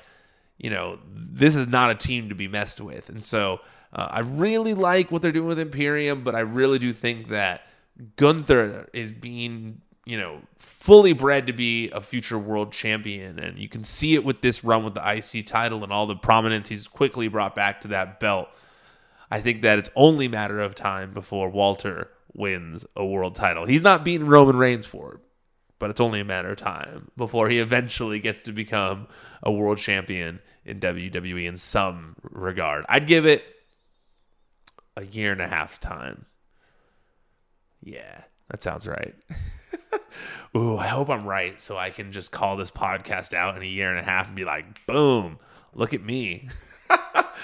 you 0.57 0.69
know 0.69 0.99
this 1.05 1.55
is 1.55 1.67
not 1.67 1.91
a 1.91 1.95
team 1.95 2.29
to 2.29 2.35
be 2.35 2.47
messed 2.47 2.81
with. 2.81 3.09
And 3.09 3.23
so 3.23 3.59
uh, 3.93 4.07
I 4.11 4.19
really 4.21 4.73
like 4.73 5.11
what 5.11 5.21
they're 5.21 5.31
doing 5.31 5.47
with 5.47 5.59
Imperium 5.59 6.23
but 6.23 6.35
I 6.35 6.39
really 6.39 6.79
do 6.79 6.93
think 6.93 7.29
that 7.29 7.61
Gunther 8.15 8.89
is 8.93 9.11
being 9.11 9.81
you 10.05 10.17
know, 10.17 10.41
fully 10.57 11.13
bred 11.13 11.47
to 11.47 11.53
be 11.53 11.89
a 11.91 12.01
future 12.01 12.37
world 12.37 12.71
champion. 12.71 13.37
And 13.39 13.59
you 13.59 13.69
can 13.69 13.83
see 13.83 14.15
it 14.15 14.25
with 14.25 14.41
this 14.41 14.63
run 14.63 14.83
with 14.83 14.95
the 14.95 15.01
IC 15.01 15.45
title 15.45 15.83
and 15.83 15.93
all 15.93 16.07
the 16.07 16.15
prominence 16.15 16.69
he's 16.69 16.87
quickly 16.87 17.27
brought 17.27 17.55
back 17.55 17.81
to 17.81 17.87
that 17.89 18.19
belt. 18.19 18.49
I 19.29 19.39
think 19.39 19.61
that 19.61 19.79
it's 19.79 19.89
only 19.95 20.27
matter 20.27 20.59
of 20.59 20.75
time 20.75 21.13
before 21.13 21.49
Walter 21.49 22.09
wins 22.33 22.85
a 22.95 23.05
world 23.05 23.35
title. 23.35 23.65
He's 23.65 23.83
not 23.83 24.03
beating 24.03 24.27
Roman 24.27 24.57
Reigns 24.57 24.85
for 24.85 25.13
it, 25.13 25.19
but 25.79 25.89
it's 25.89 26.01
only 26.01 26.19
a 26.19 26.25
matter 26.25 26.49
of 26.49 26.57
time 26.57 27.11
before 27.15 27.49
he 27.49 27.59
eventually 27.59 28.19
gets 28.19 28.41
to 28.43 28.51
become 28.51 29.07
a 29.43 29.51
world 29.51 29.77
champion 29.77 30.39
in 30.65 30.79
WWE 30.79 31.47
in 31.47 31.57
some 31.57 32.15
regard. 32.23 32.85
I'd 32.89 33.07
give 33.07 33.25
it 33.25 33.43
a 34.97 35.05
year 35.05 35.31
and 35.31 35.41
a 35.41 35.47
half's 35.47 35.77
time. 35.77 36.25
Yeah, 37.83 38.23
that 38.49 38.61
sounds 38.61 38.87
right. 38.87 39.15
ooh, 40.55 40.77
I 40.77 40.87
hope 40.87 41.09
I'm 41.09 41.25
right 41.25 41.59
so 41.59 41.77
I 41.77 41.89
can 41.89 42.11
just 42.11 42.31
call 42.31 42.57
this 42.57 42.71
podcast 42.71 43.33
out 43.33 43.55
in 43.55 43.63
a 43.63 43.65
year 43.65 43.89
and 43.89 43.99
a 43.99 44.03
half 44.03 44.27
and 44.27 44.35
be 44.35 44.45
like, 44.45 44.85
boom, 44.85 45.39
look 45.73 45.93
at 45.93 46.03
me. 46.03 46.49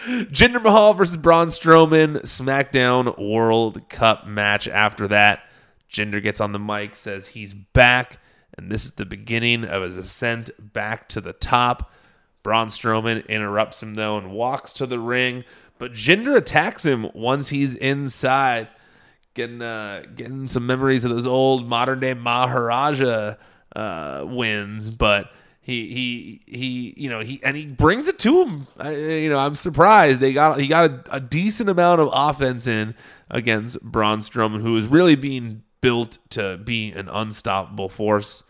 Jinder 0.05 0.61
Mahal 0.61 0.93
versus 0.93 1.17
Braun 1.17 1.47
Strowman, 1.47 2.21
SmackDown 2.21 3.17
World 3.17 3.89
Cup 3.89 4.27
match. 4.27 4.67
After 4.67 5.07
that, 5.07 5.43
Jinder 5.91 6.21
gets 6.21 6.39
on 6.39 6.51
the 6.51 6.59
mic, 6.59 6.95
says 6.95 7.27
he's 7.27 7.53
back, 7.53 8.19
and 8.57 8.71
this 8.71 8.85
is 8.85 8.91
the 8.91 9.05
beginning 9.05 9.63
of 9.63 9.83
his 9.83 9.97
ascent 9.97 10.73
back 10.73 11.07
to 11.09 11.21
the 11.21 11.33
top. 11.33 11.91
Braun 12.43 12.67
Strowman 12.67 13.27
interrupts 13.27 13.81
him 13.83 13.95
though 13.95 14.17
and 14.17 14.31
walks 14.31 14.73
to 14.75 14.85
the 14.85 14.99
ring, 14.99 15.43
but 15.79 15.93
Jinder 15.93 16.35
attacks 16.35 16.85
him 16.85 17.09
once 17.13 17.49
he's 17.49 17.75
inside 17.75 18.69
getting 19.37 19.61
uh, 19.61 20.03
getting 20.15 20.49
some 20.49 20.65
memories 20.65 21.05
of 21.05 21.11
those 21.11 21.25
old 21.25 21.69
modern 21.69 22.01
day 22.01 22.13
Maharaja 22.13 23.35
uh, 23.73 24.25
wins, 24.27 24.89
but 24.89 25.31
he 25.61 25.93
he 25.93 26.57
he 26.57 26.93
you 26.97 27.09
know 27.09 27.21
he 27.21 27.39
and 27.43 27.55
he 27.55 27.65
brings 27.65 28.09
it 28.09 28.19
to 28.19 28.43
him. 28.43 28.67
I, 28.77 28.95
you 28.95 29.29
know, 29.29 29.39
I'm 29.39 29.55
surprised 29.55 30.19
they 30.19 30.33
got 30.33 30.59
he 30.59 30.67
got 30.67 30.89
a, 30.89 31.15
a, 31.15 31.19
decent 31.21 31.69
amount 31.69 32.01
of 32.01 32.09
offense 32.11 32.67
in 32.67 32.95
against 33.29 33.81
Braun 33.81 34.19
Strowman, 34.19 34.61
who 34.61 34.75
is 34.75 34.87
really 34.87 35.15
being 35.15 35.63
built 35.79 36.17
to 36.31 36.57
be 36.57 36.91
an 36.91 37.07
unstoppable 37.07 37.87
force. 37.87 38.43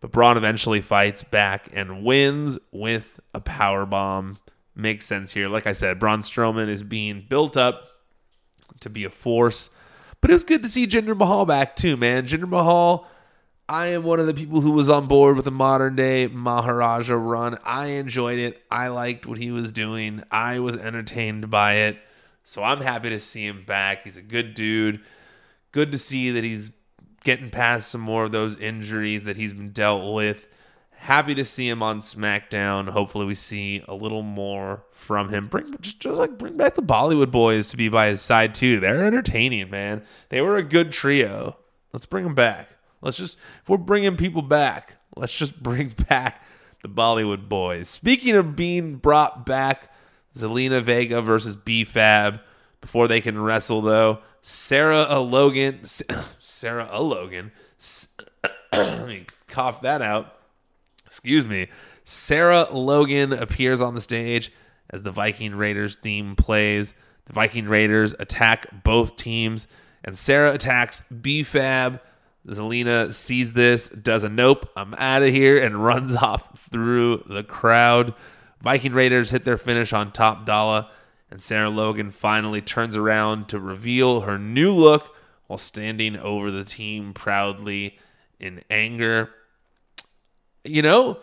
But 0.00 0.10
Braun 0.10 0.36
eventually 0.36 0.80
fights 0.80 1.22
back 1.22 1.68
and 1.72 2.04
wins 2.04 2.58
with 2.72 3.20
a 3.34 3.40
power 3.40 3.86
bomb. 3.86 4.38
Makes 4.74 5.06
sense 5.06 5.32
here. 5.32 5.48
Like 5.48 5.66
I 5.66 5.72
said, 5.72 5.98
Braun 5.98 6.20
Strowman 6.20 6.68
is 6.68 6.82
being 6.82 7.24
built 7.28 7.56
up 7.56 7.86
to 8.80 8.90
be 8.90 9.04
a 9.04 9.10
force 9.10 9.70
but 10.26 10.32
it 10.32 10.34
was 10.34 10.42
good 10.42 10.64
to 10.64 10.68
see 10.68 10.88
Jinder 10.88 11.16
Mahal 11.16 11.46
back 11.46 11.76
too, 11.76 11.96
man. 11.96 12.26
Jinder 12.26 12.48
Mahal, 12.48 13.06
I 13.68 13.86
am 13.86 14.02
one 14.02 14.18
of 14.18 14.26
the 14.26 14.34
people 14.34 14.60
who 14.60 14.72
was 14.72 14.88
on 14.88 15.06
board 15.06 15.36
with 15.36 15.44
the 15.44 15.52
modern 15.52 15.94
day 15.94 16.26
Maharaja 16.26 17.14
run. 17.14 17.58
I 17.64 17.90
enjoyed 17.90 18.40
it. 18.40 18.60
I 18.68 18.88
liked 18.88 19.24
what 19.24 19.38
he 19.38 19.52
was 19.52 19.70
doing. 19.70 20.24
I 20.28 20.58
was 20.58 20.76
entertained 20.78 21.48
by 21.48 21.74
it. 21.74 21.98
So 22.42 22.64
I'm 22.64 22.80
happy 22.80 23.10
to 23.10 23.20
see 23.20 23.46
him 23.46 23.62
back. 23.64 24.02
He's 24.02 24.16
a 24.16 24.20
good 24.20 24.54
dude. 24.54 25.00
Good 25.70 25.92
to 25.92 25.98
see 25.98 26.32
that 26.32 26.42
he's 26.42 26.72
getting 27.22 27.48
past 27.48 27.88
some 27.88 28.00
more 28.00 28.24
of 28.24 28.32
those 28.32 28.58
injuries 28.58 29.22
that 29.22 29.36
he's 29.36 29.52
been 29.52 29.70
dealt 29.70 30.12
with 30.12 30.48
happy 31.06 31.36
to 31.36 31.44
see 31.44 31.68
him 31.68 31.84
on 31.84 32.00
SmackDown. 32.00 32.88
Hopefully, 32.88 33.26
we 33.26 33.34
see 33.36 33.82
a 33.86 33.94
little 33.94 34.22
more 34.22 34.84
from 34.90 35.28
him. 35.28 35.46
Bring 35.46 35.72
just, 35.80 36.00
just 36.00 36.18
like 36.18 36.36
bring 36.36 36.56
back 36.56 36.74
the 36.74 36.82
Bollywood 36.82 37.30
boys 37.30 37.68
to 37.68 37.76
be 37.76 37.88
by 37.88 38.08
his 38.08 38.20
side 38.20 38.54
too. 38.54 38.80
They're 38.80 39.04
entertaining, 39.04 39.70
man. 39.70 40.02
They 40.30 40.42
were 40.42 40.56
a 40.56 40.64
good 40.64 40.90
trio. 40.90 41.58
Let's 41.92 42.06
bring 42.06 42.24
them 42.24 42.34
back. 42.34 42.68
Let's 43.00 43.16
just 43.16 43.38
if 43.62 43.68
we're 43.68 43.78
bringing 43.78 44.16
people 44.16 44.42
back, 44.42 44.94
let's 45.16 45.36
just 45.36 45.62
bring 45.62 45.94
back 46.08 46.42
the 46.82 46.88
Bollywood 46.88 47.48
boys. 47.48 47.88
Speaking 47.88 48.34
of 48.34 48.56
being 48.56 48.96
brought 48.96 49.46
back, 49.46 49.92
Zelina 50.34 50.82
Vega 50.82 51.22
versus 51.22 51.56
B 51.56 51.84
Fab. 51.84 52.40
Before 52.80 53.08
they 53.08 53.20
can 53.20 53.40
wrestle, 53.40 53.80
though, 53.80 54.20
Sarah 54.42 55.18
Logan, 55.18 55.80
Sarah 56.38 57.00
Logan. 57.00 57.52
Let 58.72 59.06
me 59.06 59.26
cough 59.48 59.80
that 59.82 60.02
out 60.02 60.35
excuse 61.06 61.46
me, 61.46 61.68
Sarah 62.04 62.68
Logan 62.70 63.32
appears 63.32 63.80
on 63.80 63.94
the 63.94 64.00
stage 64.00 64.52
as 64.90 65.02
the 65.02 65.12
Viking 65.12 65.54
Raiders 65.56 65.96
theme 65.96 66.36
plays. 66.36 66.94
The 67.26 67.32
Viking 67.32 67.68
Raiders 67.68 68.14
attack 68.18 68.66
both 68.84 69.16
teams, 69.16 69.66
and 70.04 70.16
Sarah 70.16 70.52
attacks 70.52 71.02
B-Fab. 71.02 72.00
Zelina 72.46 73.12
sees 73.12 73.54
this, 73.54 73.88
does 73.88 74.22
a 74.22 74.28
nope, 74.28 74.70
I'm 74.76 74.94
out 74.94 75.22
of 75.22 75.30
here, 75.30 75.58
and 75.58 75.84
runs 75.84 76.14
off 76.22 76.56
through 76.70 77.24
the 77.26 77.42
crowd. 77.42 78.14
Viking 78.62 78.92
Raiders 78.92 79.30
hit 79.30 79.44
their 79.44 79.58
finish 79.58 79.92
on 79.92 80.12
Top 80.12 80.46
Dolla, 80.46 80.90
and 81.30 81.42
Sarah 81.42 81.70
Logan 81.70 82.10
finally 82.10 82.62
turns 82.62 82.96
around 82.96 83.48
to 83.48 83.58
reveal 83.58 84.20
her 84.20 84.38
new 84.38 84.70
look 84.70 85.16
while 85.48 85.58
standing 85.58 86.16
over 86.16 86.50
the 86.50 86.64
team 86.64 87.12
proudly 87.12 87.98
in 88.38 88.62
anger 88.70 89.30
you 90.68 90.82
know, 90.82 91.18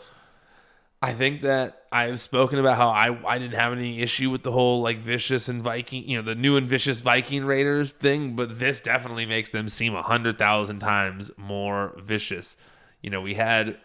I 1.04 1.12
think 1.12 1.42
that 1.42 1.84
I've 1.92 2.20
spoken 2.22 2.60
about 2.60 2.78
how 2.78 2.88
I, 2.88 3.18
I 3.28 3.38
didn't 3.38 3.60
have 3.60 3.74
any 3.74 4.02
issue 4.02 4.30
with 4.30 4.44
the 4.44 4.54
whole 4.54 4.82
like 4.82 5.00
vicious 5.00 5.50
and 5.50 5.62
Viking, 5.62 6.08
you 6.08 6.16
know, 6.16 6.24
the 6.24 6.34
new 6.34 6.56
and 6.56 6.66
vicious 6.66 7.02
Viking 7.02 7.44
Raiders 7.44 7.92
thing, 7.92 8.38
but 8.38 8.58
this 8.58 8.80
definitely 8.80 9.26
makes 9.26 9.50
them 9.50 9.68
seem 9.68 9.96
a 9.96 10.02
hundred 10.02 10.38
thousand 10.38 10.80
times 10.80 11.30
more 11.36 11.94
vicious. 11.98 12.56
You 13.02 13.10
know, 13.10 13.20
we 13.20 13.34
had, 13.34 13.78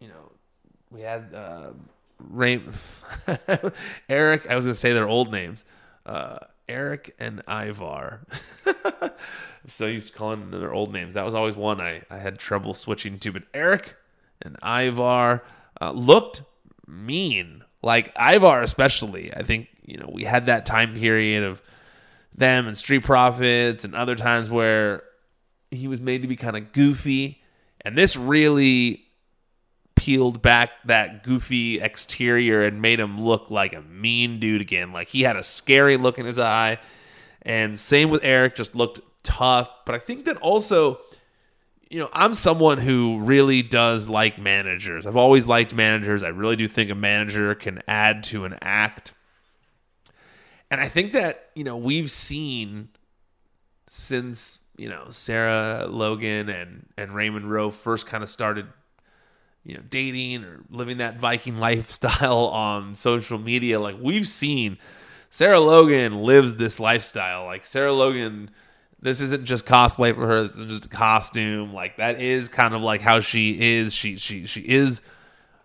you 0.00 0.08
know, 0.08 0.32
we 0.90 1.02
had 1.02 1.34
uh, 1.34 1.72
Ray, 2.18 2.62
Erik. 4.08 4.50
I 4.50 4.56
was 4.56 4.64
gonna 4.64 4.74
say 4.74 4.94
their 4.94 5.06
old 5.06 5.30
names, 5.30 5.66
uh, 6.06 6.38
Erik 6.66 7.14
and 7.18 7.42
Ivar. 7.46 8.26
I'm 8.66 9.68
so 9.68 9.84
used 9.84 10.08
to 10.08 10.14
calling 10.14 10.50
them 10.50 10.60
their 10.60 10.72
old 10.72 10.94
names. 10.94 11.12
That 11.12 11.26
was 11.26 11.34
always 11.34 11.56
one 11.56 11.78
I, 11.78 12.04
I 12.08 12.16
had 12.16 12.38
trouble 12.38 12.72
switching 12.72 13.18
to, 13.18 13.32
but 13.32 13.42
Erik 13.52 13.96
and 14.42 14.56
Ivar 14.64 15.42
uh, 15.80 15.92
looked 15.92 16.42
mean. 16.86 17.64
Like 17.82 18.14
Ivar, 18.18 18.62
especially. 18.62 19.34
I 19.34 19.42
think, 19.42 19.68
you 19.84 19.96
know, 19.96 20.10
we 20.12 20.24
had 20.24 20.46
that 20.46 20.66
time 20.66 20.94
period 20.94 21.44
of 21.44 21.62
them 22.36 22.66
and 22.66 22.76
Street 22.76 23.02
Profits 23.02 23.84
and 23.84 23.94
other 23.94 24.14
times 24.14 24.50
where 24.50 25.02
he 25.70 25.88
was 25.88 26.00
made 26.00 26.22
to 26.22 26.28
be 26.28 26.36
kind 26.36 26.56
of 26.56 26.72
goofy. 26.72 27.42
And 27.82 27.96
this 27.96 28.16
really 28.16 29.04
peeled 29.94 30.42
back 30.42 30.70
that 30.84 31.22
goofy 31.22 31.80
exterior 31.80 32.62
and 32.62 32.80
made 32.80 33.00
him 33.00 33.20
look 33.20 33.50
like 33.50 33.72
a 33.72 33.82
mean 33.82 34.40
dude 34.40 34.60
again. 34.60 34.92
Like 34.92 35.08
he 35.08 35.22
had 35.22 35.36
a 35.36 35.42
scary 35.42 35.96
look 35.96 36.18
in 36.18 36.26
his 36.26 36.38
eye. 36.38 36.78
And 37.42 37.78
same 37.78 38.10
with 38.10 38.24
Erik, 38.24 38.54
just 38.54 38.74
looked 38.74 39.00
tough. 39.22 39.70
But 39.86 39.94
I 39.94 39.98
think 39.98 40.26
that 40.26 40.36
also 40.38 41.00
you 41.90 41.98
know, 41.98 42.08
I'm 42.12 42.34
someone 42.34 42.78
who 42.78 43.18
really 43.18 43.62
does 43.62 44.08
like 44.08 44.38
managers. 44.38 45.06
I've 45.06 45.16
always 45.16 45.48
liked 45.48 45.74
managers. 45.74 46.22
I 46.22 46.28
really 46.28 46.56
do 46.56 46.68
think 46.68 46.88
a 46.90 46.94
manager 46.94 47.54
can 47.54 47.82
add 47.88 48.22
to 48.24 48.44
an 48.44 48.56
act. 48.62 49.12
And 50.70 50.80
I 50.80 50.86
think 50.86 51.12
that, 51.12 51.50
you 51.56 51.64
know, 51.64 51.76
we've 51.76 52.10
seen 52.10 52.90
since 53.88 54.60
you 54.76 54.88
know 54.88 55.08
Sarah 55.10 55.86
Logan 55.88 56.48
and 56.48 56.86
and 56.96 57.12
Raymond 57.12 57.50
Rowe 57.50 57.72
first 57.72 58.06
kind 58.06 58.22
of 58.22 58.30
started 58.30 58.66
you 59.64 59.74
know 59.74 59.82
dating 59.90 60.44
or 60.44 60.64
living 60.70 60.98
that 60.98 61.18
Viking 61.18 61.56
lifestyle 61.58 62.46
on 62.46 62.94
social 62.94 63.38
media 63.38 63.80
like 63.80 63.96
we've 64.00 64.28
seen 64.28 64.78
Sarah 65.28 65.58
Logan 65.58 66.22
lives 66.22 66.54
this 66.54 66.78
lifestyle 66.78 67.46
like 67.46 67.64
Sarah 67.64 67.92
Logan 67.92 68.50
this 69.00 69.20
isn't 69.20 69.44
just 69.44 69.66
cosplay 69.66 70.14
for 70.14 70.26
her 70.26 70.42
this 70.42 70.56
is 70.56 70.66
just 70.66 70.86
a 70.86 70.88
costume. 70.88 71.72
Like 71.72 71.96
that 71.96 72.20
is 72.20 72.48
kind 72.48 72.74
of 72.74 72.82
like 72.82 73.00
how 73.00 73.20
she 73.20 73.60
is. 73.78 73.94
She 73.94 74.16
she 74.16 74.46
she 74.46 74.60
is 74.60 75.00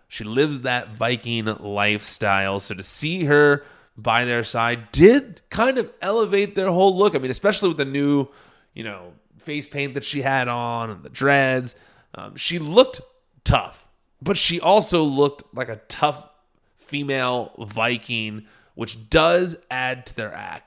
she 0.08 0.24
lives 0.24 0.62
that 0.62 0.94
Viking 0.94 1.46
lifestyle. 1.46 2.60
So 2.60 2.74
to 2.74 2.82
see 2.82 3.24
her 3.24 3.64
by 3.96 4.24
their 4.24 4.44
side 4.44 4.92
did 4.92 5.40
kind 5.50 5.78
of 5.78 5.92
elevate 6.00 6.54
their 6.54 6.70
whole 6.70 6.96
look. 6.96 7.14
I 7.14 7.18
mean 7.18 7.30
especially 7.30 7.68
with 7.68 7.78
the 7.78 7.84
new 7.84 8.28
you 8.76 8.84
know, 8.84 9.14
face 9.38 9.66
paint 9.66 9.94
that 9.94 10.04
she 10.04 10.20
had 10.22 10.46
on 10.46 10.90
and 10.90 11.02
the 11.02 11.08
dreads. 11.08 11.74
Um, 12.14 12.36
she 12.36 12.58
looked 12.60 13.00
tough, 13.42 13.88
but 14.20 14.36
she 14.36 14.60
also 14.60 15.02
looked 15.02 15.42
like 15.54 15.70
a 15.70 15.80
tough 15.88 16.28
female 16.74 17.54
Viking, 17.58 18.46
which 18.74 19.08
does 19.08 19.56
add 19.70 20.06
to 20.06 20.14
their 20.14 20.32
act, 20.32 20.65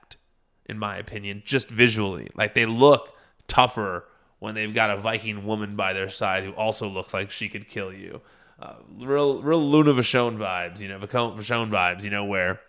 in 0.70 0.78
my 0.78 0.98
opinion, 0.98 1.42
just 1.46 1.70
visually. 1.70 2.30
Like 2.36 2.54
they 2.54 2.66
look 2.66 3.18
tougher 3.48 4.06
when 4.40 4.56
they've 4.56 4.74
got 4.74 4.90
a 4.90 4.98
Viking 4.98 5.46
woman 5.46 5.76
by 5.76 5.94
their 5.94 6.10
side 6.10 6.44
who 6.44 6.52
also 6.52 6.88
looks 6.88 7.14
like 7.14 7.32
she 7.32 7.50
could 7.50 7.68
kill 7.68 7.92
you. 7.92 8.22
Uh, 8.62 8.76
real, 8.98 9.42
real 9.42 9.62
Luna 9.62 9.94
Vachon 9.94 10.38
vibes, 10.38 10.80
you 10.80 10.88
know, 10.88 11.00
Vachon 11.00 11.70
vibes, 11.70 12.04
you 12.04 12.10
know, 12.10 12.26
where 12.26 12.60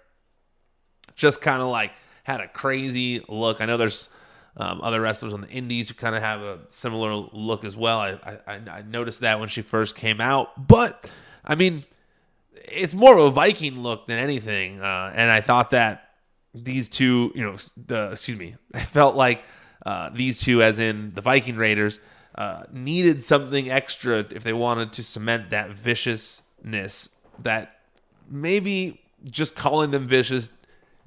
just 1.15 1.41
kind 1.41 1.61
of 1.61 1.69
like 1.69 1.93
had 2.25 2.41
a 2.41 2.49
crazy 2.49 3.23
look. 3.29 3.61
I 3.61 3.67
know 3.67 3.77
there's 3.77 4.09
um, 4.57 4.81
other 4.83 5.01
wrestlers 5.01 5.33
on 5.33 5.43
the 5.43 5.49
indies 5.49 5.89
who 5.89 5.95
kind 5.95 6.15
of 6.15 6.23
have 6.23 6.41
a 6.41 6.61
similar 6.69 7.15
look 7.33 7.65
as 7.65 7.77
well. 7.77 7.99
I, 7.99 8.39
I, 8.47 8.61
I 8.71 8.83
noticed 8.83 9.21
that 9.21 9.41
when 9.41 9.49
she 9.49 9.63
first 9.63 9.95
came 9.97 10.21
out, 10.21 10.67
but 10.69 11.11
I 11.45 11.55
mean, 11.55 11.85
it's 12.55 12.95
more 12.95 13.17
of 13.17 13.25
a 13.25 13.31
Viking 13.31 13.81
look 13.81 14.07
than 14.07 14.19
anything. 14.19 14.81
Uh, 14.81 15.13
and 15.15 15.31
I 15.31 15.41
thought 15.41 15.71
that 15.71 16.10
these 16.55 16.89
two, 16.89 17.33
you 17.35 17.43
know, 17.43 17.57
the 17.87 18.13
excuse 18.13 18.39
me, 18.39 18.57
I 18.75 18.81
felt 18.81 19.17
like 19.17 19.43
uh, 19.85 20.11
these 20.11 20.41
two, 20.41 20.63
as 20.63 20.79
in 20.79 21.13
the 21.15 21.21
Viking 21.21 21.57
Raiders, 21.57 22.01
uh, 22.35 22.65
needed 22.73 23.23
something 23.23 23.71
extra 23.71 24.19
if 24.19 24.45
they 24.45 24.53
wanted 24.53 24.93
to 24.95 25.03
cement 25.03 25.51
that 25.51 25.71
viciousness 25.71 27.17
that 27.43 27.81
maybe 28.29 29.01
just 29.25 29.55
calling 29.55 29.91
them 29.91 30.07
vicious 30.07 30.51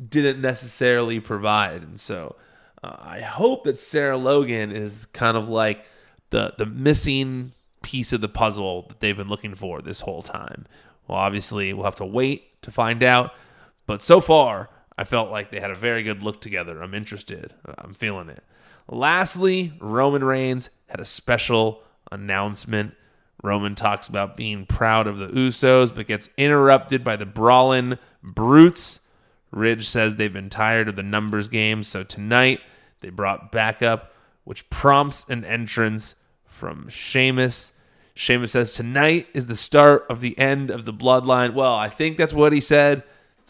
didn't 0.10 0.42
necessarily 0.42 1.20
provide. 1.20 1.82
And 1.82 2.00
so 2.00 2.36
uh, 2.84 2.98
I 3.00 3.22
hope 3.22 3.64
that 3.64 3.80
Sarah 3.80 4.18
Logan 4.18 4.72
is 4.72 5.06
kind 5.08 5.38
of 5.38 5.50
like 5.50 5.90
the 6.32 6.54
the 6.58 6.66
missing 6.66 7.54
piece 7.82 8.14
of 8.14 8.22
the 8.22 8.30
puzzle 8.30 8.84
that 8.88 9.00
they've 9.00 9.18
been 9.18 9.30
looking 9.30 9.56
for 9.56 9.82
this 9.82 10.02
whole 10.02 10.22
time. 10.22 10.66
Well, 11.08 11.18
obviously, 11.18 11.74
we'll 11.74 11.86
have 11.86 11.96
to 11.98 12.06
wait 12.06 12.62
to 12.64 12.72
find 12.72 13.04
out. 13.04 13.34
But 13.86 14.02
so 14.02 14.22
far, 14.22 14.70
I 14.98 15.04
felt 15.04 15.32
like 15.32 15.50
they 15.50 15.60
had 15.60 15.72
a 15.72 15.76
very 15.76 16.04
good 16.04 16.24
look 16.24 16.42
together. 16.42 16.82
I'm 16.82 16.94
interested. 16.94 17.54
I'm 17.78 17.94
feeling 17.94 18.30
it. 18.30 18.44
Lastly, 18.88 19.74
Roman 19.80 20.24
Reigns 20.24 20.70
had 20.88 21.00
a 21.00 21.06
special 21.06 21.82
announcement. 22.12 22.94
Roman 23.42 23.76
talks 23.76 24.08
about 24.08 24.38
being 24.38 24.66
proud 24.66 25.08
of 25.08 25.18
the 25.18 25.28
Usos, 25.28 25.94
but 25.94 26.08
gets 26.08 26.30
interrupted 26.38 27.04
by 27.04 27.16
the 27.16 27.26
brawling 27.26 27.98
brutes. 28.22 29.00
Ridge 29.52 29.88
says 29.88 30.16
they've 30.16 30.32
been 30.32 30.50
tired 30.50 30.88
of 30.88 30.96
the 30.96 31.04
numbers 31.04 31.48
game, 31.48 31.84
so 31.84 32.04
tonight 32.04 32.62
they 33.02 33.10
brought 33.10 33.52
backup, 33.52 34.14
which 34.44 34.70
prompts 34.70 35.26
an 35.30 35.44
entrance 35.44 36.16
from 36.46 36.88
Sheamus. 36.90 37.74
Sheamus 38.16 38.52
says, 38.52 38.74
Tonight 38.74 39.28
is 39.34 39.48
the 39.48 39.56
start 39.56 40.06
of 40.10 40.22
the 40.22 40.38
end 40.38 40.70
of 40.70 40.86
the 40.86 40.94
bloodline. 40.94 41.54
Well, 41.54 41.74
I 41.74 41.90
think 41.90 42.18
that's 42.18 42.34
what 42.34 42.54
he 42.54 42.62
said. 42.62 43.04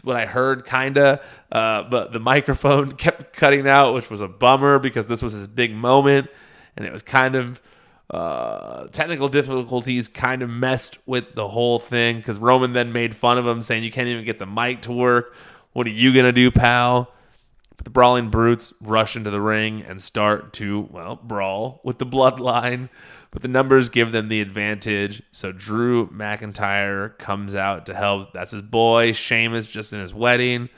What 0.03 0.15
I 0.15 0.25
heard, 0.25 0.65
kind 0.65 0.97
of. 0.97 1.21
Uh, 1.51 1.83
but 1.83 2.13
the 2.13 2.19
microphone 2.19 2.91
kept 2.97 3.33
cutting 3.33 3.67
out, 3.67 3.93
which 3.93 4.09
was 4.09 4.21
a 4.21 4.27
bummer 4.27 4.79
because 4.79 5.07
this 5.07 5.21
was 5.21 5.33
his 5.33 5.47
big 5.47 5.73
moment. 5.73 6.29
And 6.75 6.85
it 6.85 6.91
was 6.91 7.01
kind 7.01 7.35
of 7.35 7.61
uh, 8.09 8.87
technical 8.87 9.29
difficulties 9.29 10.07
kind 10.07 10.41
of 10.41 10.49
messed 10.49 10.97
with 11.07 11.35
the 11.35 11.47
whole 11.47 11.79
thing 11.79 12.17
because 12.17 12.37
Roman 12.37 12.73
then 12.73 12.91
made 12.91 13.15
fun 13.15 13.37
of 13.37 13.47
him, 13.47 13.61
saying, 13.61 13.83
You 13.83 13.91
can't 13.91 14.07
even 14.07 14.25
get 14.25 14.39
the 14.39 14.45
mic 14.45 14.81
to 14.83 14.91
work. 14.91 15.35
What 15.71 15.87
are 15.87 15.91
you 15.91 16.11
to 16.13 16.31
do, 16.31 16.51
pal? 16.51 17.11
The 17.83 17.89
brawling 17.89 18.29
brutes 18.29 18.73
rush 18.79 19.15
into 19.15 19.29
the 19.29 19.41
ring 19.41 19.81
and 19.81 20.01
start 20.01 20.53
to, 20.53 20.87
well, 20.91 21.17
brawl 21.17 21.81
with 21.83 21.97
the 21.97 22.05
bloodline, 22.05 22.89
but 23.31 23.41
the 23.41 23.47
numbers 23.47 23.89
give 23.89 24.11
them 24.11 24.29
the 24.29 24.41
advantage. 24.41 25.21
So 25.31 25.51
Drew 25.51 26.07
McIntyre 26.07 27.17
comes 27.17 27.55
out 27.55 27.85
to 27.87 27.93
help. 27.93 28.31
That's 28.31 28.51
his 28.51 28.61
boy. 28.61 29.11
Sheamus 29.11 29.67
just 29.67 29.91
in 29.91 29.99
his 29.99 30.13
wedding. 30.13 30.69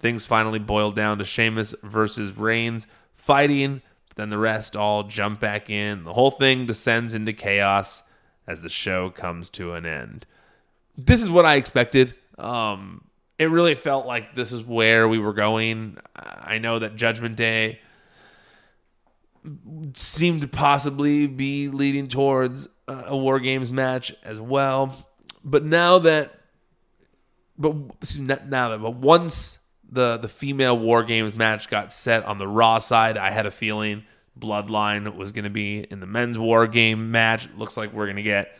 Things 0.00 0.26
finally 0.26 0.58
boil 0.58 0.92
down 0.92 1.18
to 1.18 1.24
Sheamus 1.24 1.74
versus 1.82 2.36
Reigns 2.36 2.86
fighting, 3.14 3.80
but 4.08 4.16
then 4.16 4.30
the 4.30 4.38
rest 4.38 4.76
all 4.76 5.04
jump 5.04 5.40
back 5.40 5.70
in. 5.70 6.04
The 6.04 6.12
whole 6.12 6.30
thing 6.30 6.66
descends 6.66 7.14
into 7.14 7.32
chaos 7.32 8.02
as 8.46 8.60
the 8.60 8.68
show 8.68 9.08
comes 9.08 9.48
to 9.50 9.72
an 9.72 9.86
end. 9.86 10.26
This 10.96 11.22
is 11.22 11.30
what 11.30 11.46
I 11.46 11.54
expected. 11.54 12.14
Um, 12.36 13.04
it 13.38 13.46
really 13.46 13.74
felt 13.74 14.06
like 14.06 14.34
this 14.34 14.52
is 14.52 14.62
where 14.62 15.08
we 15.08 15.18
were 15.18 15.32
going. 15.32 15.98
I 16.14 16.58
know 16.58 16.78
that 16.78 16.96
Judgment 16.96 17.36
Day 17.36 17.80
seemed 19.94 20.42
to 20.42 20.48
possibly 20.48 21.26
be 21.26 21.68
leading 21.68 22.08
towards 22.08 22.68
a 22.88 23.16
War 23.16 23.40
Games 23.40 23.70
match 23.70 24.14
as 24.22 24.40
well. 24.40 24.94
But 25.44 25.64
now 25.64 25.98
that, 26.00 26.32
but 27.58 27.74
now 28.18 28.68
that, 28.70 28.80
but 28.80 28.94
once 28.94 29.58
the 29.90 30.16
the 30.16 30.28
female 30.28 30.78
War 30.78 31.02
Games 31.02 31.34
match 31.34 31.68
got 31.68 31.92
set 31.92 32.24
on 32.24 32.38
the 32.38 32.48
Raw 32.48 32.78
side, 32.78 33.18
I 33.18 33.30
had 33.30 33.46
a 33.46 33.50
feeling 33.50 34.04
Bloodline 34.38 35.14
was 35.16 35.32
going 35.32 35.44
to 35.44 35.50
be 35.50 35.80
in 35.80 36.00
the 36.00 36.06
men's 36.06 36.38
War 36.38 36.66
Game 36.66 37.10
match. 37.10 37.46
It 37.46 37.58
looks 37.58 37.76
like 37.76 37.92
we're 37.92 38.06
going 38.06 38.16
to 38.16 38.22
get 38.22 38.58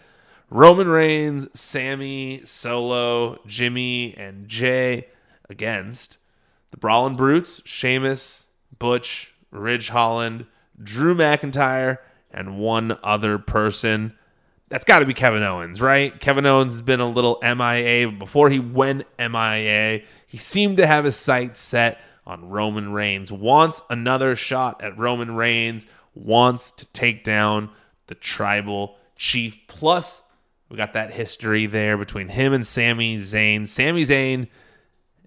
Roman 0.51 0.89
Reigns, 0.89 1.49
Sami, 1.59 2.43
Solo, 2.45 3.39
Jimmy, 3.47 4.15
and 4.17 4.49
Jay 4.49 5.09
against 5.49 6.19
the 6.71 6.77
Brawling 6.77 7.17
Brutes, 7.17 7.61
Sheamus, 7.65 8.47
Butch, 8.79 9.35
Ridge 9.51 9.89
Holland, 9.89 10.47
Drew 10.83 11.15
McIntyre, 11.15 11.99
and 12.31 12.59
one 12.59 12.99
other 13.03 13.39
person. 13.39 14.15
That's 14.69 14.85
got 14.85 14.99
to 14.99 15.07
be 15.07 15.15
Kevin 15.15 15.43
Owens, 15.43 15.81
right? 15.81 16.19
Kevin 16.19 16.47
Owens 16.47 16.75
has 16.75 16.83
been 16.83 17.01
a 17.01 17.09
little 17.09 17.39
MIA. 17.43 18.11
Before 18.11 18.51
he 18.51 18.59
went 18.59 19.07
MIA, 19.19 20.03
he 20.27 20.39
seemed 20.39 20.79
to 20.79 20.87
have 20.87 21.05
his 21.05 21.17
sights 21.17 21.61
set 21.61 22.01
on 22.27 22.49
Roman 22.49 22.93
Reigns. 22.93 23.31
Wants 23.31 23.83
another 23.89 24.35
shot 24.35 24.83
at 24.83 24.99
Roman 24.99 25.37
Reigns, 25.37 25.87
wants 26.15 26.71
to 26.73 26.87
take 26.87 27.23
down 27.23 27.71
the 28.09 28.17
tribal 28.17 28.97
chief. 29.17 29.59
Plus, 29.69 30.23
we 30.75 30.79
got 30.79 30.95
that 30.95 31.13
history 31.13 31.67
there 31.67 31.97
between 31.97 32.27
him 32.27 32.53
and 32.53 32.67
Sami 32.67 33.17
Zayn. 33.19 33.69
Sami 33.69 34.03
Zayn 34.03 34.49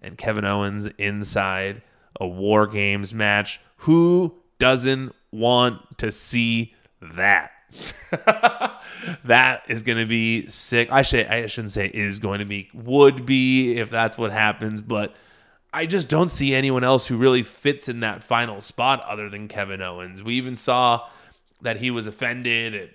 and 0.01 0.17
Kevin 0.17 0.43
Owens 0.43 0.87
inside 0.97 1.81
a 2.19 2.27
War 2.27 2.67
Games 2.67 3.13
match. 3.13 3.61
Who 3.77 4.35
doesn't 4.59 5.15
want 5.31 5.99
to 5.99 6.11
see 6.11 6.75
that? 7.01 7.51
that 9.23 9.63
is 9.69 9.83
going 9.83 9.99
to 9.99 10.05
be 10.05 10.47
sick. 10.47 10.91
I 10.91 11.01
should 11.01 11.27
I 11.27 11.47
shouldn't 11.47 11.71
say 11.71 11.89
is 11.93 12.19
going 12.19 12.39
to 12.39 12.45
be 12.45 12.69
would 12.73 13.25
be 13.25 13.77
if 13.77 13.89
that's 13.89 14.17
what 14.17 14.33
happens, 14.33 14.81
but 14.81 15.15
I 15.71 15.85
just 15.85 16.09
don't 16.09 16.29
see 16.29 16.53
anyone 16.53 16.83
else 16.83 17.07
who 17.07 17.15
really 17.15 17.43
fits 17.43 17.87
in 17.87 18.01
that 18.01 18.21
final 18.21 18.59
spot 18.59 18.99
other 19.05 19.29
than 19.29 19.47
Kevin 19.47 19.81
Owens. 19.81 20.21
We 20.21 20.33
even 20.33 20.57
saw 20.57 21.07
that 21.61 21.77
he 21.77 21.89
was 21.89 22.05
offended 22.05 22.75
at, 22.75 22.89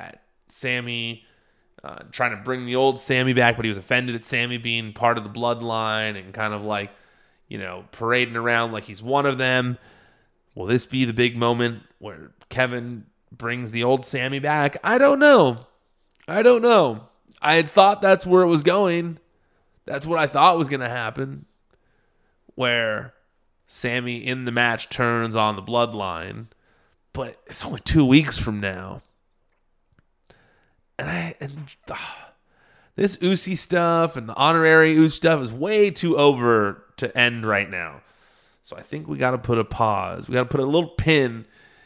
at 0.00 0.22
Sami 0.46 1.25
uh, 1.86 2.02
trying 2.10 2.32
to 2.32 2.36
bring 2.38 2.66
the 2.66 2.74
old 2.74 2.98
Sami 2.98 3.32
back, 3.32 3.54
but 3.54 3.64
he 3.64 3.68
was 3.68 3.78
offended 3.78 4.16
at 4.16 4.24
Sami 4.24 4.58
being 4.58 4.92
part 4.92 5.18
of 5.18 5.22
the 5.22 5.30
bloodline 5.30 6.18
and 6.18 6.34
kind 6.34 6.52
of 6.52 6.64
like, 6.64 6.90
you 7.46 7.58
know, 7.58 7.84
parading 7.92 8.34
around 8.34 8.72
like 8.72 8.82
he's 8.84 9.00
one 9.00 9.24
of 9.24 9.38
them. 9.38 9.78
Will 10.56 10.66
this 10.66 10.84
be 10.84 11.04
the 11.04 11.12
big 11.12 11.36
moment 11.36 11.84
where 12.00 12.32
Kevin 12.48 13.06
brings 13.30 13.70
the 13.70 13.84
old 13.84 14.04
Sami 14.04 14.40
back? 14.40 14.76
I 14.82 14.98
don't 14.98 15.20
know. 15.20 15.66
I 16.26 16.42
don't 16.42 16.62
know. 16.62 17.06
I 17.40 17.54
had 17.54 17.70
thought 17.70 18.02
that's 18.02 18.26
where 18.26 18.42
it 18.42 18.48
was 18.48 18.64
going. 18.64 19.20
That's 19.84 20.06
what 20.06 20.18
I 20.18 20.26
thought 20.26 20.58
was 20.58 20.68
going 20.68 20.80
to 20.80 20.88
happen. 20.88 21.46
Where 22.56 23.14
Sami 23.68 24.26
in 24.26 24.44
the 24.44 24.50
match 24.50 24.88
turns 24.88 25.36
on 25.36 25.54
the 25.54 25.62
bloodline. 25.62 26.46
But 27.12 27.40
it's 27.46 27.64
only 27.64 27.80
two 27.80 28.04
weeks 28.04 28.38
from 28.38 28.58
now 28.58 29.02
and 30.98 31.08
I 31.08 31.34
and 31.40 31.74
uh, 31.90 31.96
this 32.96 33.18
Usi 33.20 33.56
stuff 33.56 34.16
and 34.16 34.28
the 34.28 34.36
honorary 34.36 34.92
Uce 34.92 35.14
stuff 35.14 35.42
is 35.42 35.52
way 35.52 35.90
too 35.90 36.16
over 36.16 36.82
to 36.96 37.16
end 37.16 37.44
right 37.46 37.70
now. 37.70 38.00
So 38.62 38.76
I 38.76 38.82
think 38.82 39.06
we 39.06 39.18
got 39.18 39.30
to 39.30 39.38
put 39.38 39.58
a 39.58 39.64
pause. 39.64 40.28
We 40.28 40.34
got 40.34 40.44
to 40.44 40.48
put 40.48 40.60
a 40.60 40.66
little 40.66 40.88
pin 40.88 41.44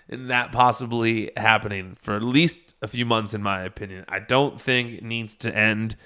in 0.09 0.29
that 0.29 0.51
possibly 0.51 1.31
happening 1.37 1.97
for 2.01 2.17
at 2.17 2.23
least 2.23 2.59
a 2.83 2.89
few 2.89 3.05
months, 3.05 3.35
in 3.35 3.43
my 3.43 3.63
opinion. 3.63 4.05
I 4.09 4.19
don't 4.19 4.61
think 4.61 4.91
it 4.91 5.05
needs 5.05 5.35
to 5.37 5.55
end 5.55 5.97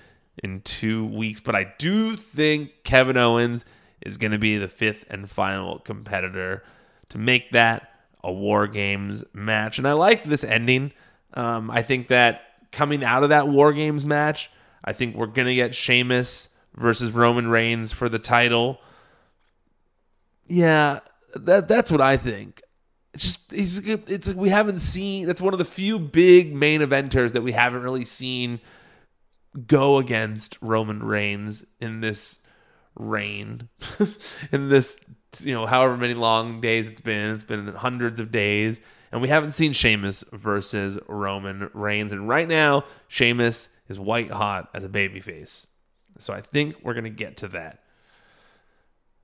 in 0.42 0.62
two 0.62 1.06
weeks, 1.06 1.40
but 1.40 1.54
I 1.54 1.72
do 1.78 2.16
think 2.16 2.82
Kevin 2.82 3.16
Owens 3.16 3.64
is 4.00 4.16
going 4.16 4.32
to 4.32 4.38
be 4.38 4.58
the 4.58 4.68
fifth 4.68 5.04
and 5.08 5.30
final 5.30 5.78
competitor 5.78 6.64
to 7.10 7.18
make 7.18 7.52
that 7.52 7.90
a 8.22 8.32
War 8.32 8.66
Games 8.66 9.24
match. 9.32 9.78
And 9.78 9.86
I 9.86 9.92
like 9.92 10.24
this 10.24 10.42
ending. 10.42 10.92
Um, 11.34 11.70
I 11.70 11.82
think 11.82 12.08
that 12.08 12.42
coming 12.74 13.02
out 13.02 13.22
of 13.22 13.30
that 13.30 13.48
War 13.48 13.72
Games 13.72 14.04
match, 14.04 14.50
I 14.84 14.92
think 14.92 15.16
we're 15.16 15.26
going 15.26 15.48
to 15.48 15.54
get 15.54 15.74
Sheamus 15.74 16.50
versus 16.74 17.12
Roman 17.12 17.48
Reigns 17.48 17.92
for 17.92 18.08
the 18.08 18.18
title. 18.18 18.80
Yeah, 20.46 21.00
that 21.34 21.68
that's 21.68 21.90
what 21.90 22.00
I 22.00 22.16
think. 22.16 22.60
It's 23.14 23.24
just 23.24 23.52
he's 23.52 23.78
it's 23.88 24.28
we 24.34 24.48
haven't 24.48 24.78
seen 24.78 25.26
that's 25.26 25.40
one 25.40 25.54
of 25.54 25.58
the 25.58 25.64
few 25.64 25.98
big 25.98 26.54
main 26.54 26.80
eventers 26.80 27.32
that 27.32 27.42
we 27.42 27.52
haven't 27.52 27.82
really 27.82 28.04
seen 28.04 28.60
go 29.66 29.98
against 29.98 30.58
Roman 30.60 31.02
Reigns 31.02 31.64
in 31.80 32.00
this 32.00 32.42
reign 32.96 33.68
in 34.52 34.68
this 34.68 35.04
you 35.40 35.54
know 35.54 35.66
however 35.66 35.96
many 35.96 36.14
long 36.14 36.60
days 36.60 36.86
it's 36.88 37.00
been 37.00 37.34
it's 37.34 37.44
been 37.44 37.68
hundreds 37.68 38.20
of 38.20 38.30
days 38.30 38.80
and 39.14 39.22
we 39.22 39.28
haven't 39.28 39.52
seen 39.52 39.72
Sheamus 39.72 40.24
versus 40.32 40.98
Roman 41.06 41.70
Reigns. 41.72 42.12
And 42.12 42.28
right 42.28 42.48
now 42.48 42.82
Sheamus 43.06 43.68
is 43.86 43.96
white 43.96 44.32
hot 44.32 44.68
as 44.74 44.82
a 44.82 44.88
babyface. 44.88 45.68
So 46.18 46.32
I 46.34 46.40
think 46.40 46.74
we're 46.82 46.94
going 46.94 47.04
to 47.04 47.10
get 47.10 47.36
to 47.36 47.48
that. 47.48 47.78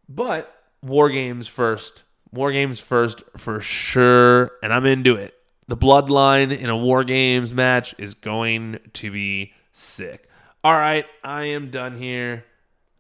But 0.09 0.55
war 0.81 1.11
games 1.11 1.49
first. 1.49 2.05
War 2.31 2.53
games 2.53 2.79
first 2.79 3.25
for 3.37 3.61
sure. 3.61 4.53
And 4.63 4.73
I'm 4.73 4.87
into 4.87 5.17
it. 5.17 5.35
The 5.67 5.77
bloodline 5.77 6.57
in 6.57 6.71
a 6.71 6.77
war 6.77 7.03
games 7.03 7.53
match 7.53 7.93
is 7.99 8.15
going 8.15 8.79
to 8.93 9.11
be 9.11 9.55
sick. 9.73 10.29
All 10.63 10.73
right 10.73 11.07
I 11.25 11.47
am 11.47 11.73
done 11.73 11.97
here. 11.97 12.45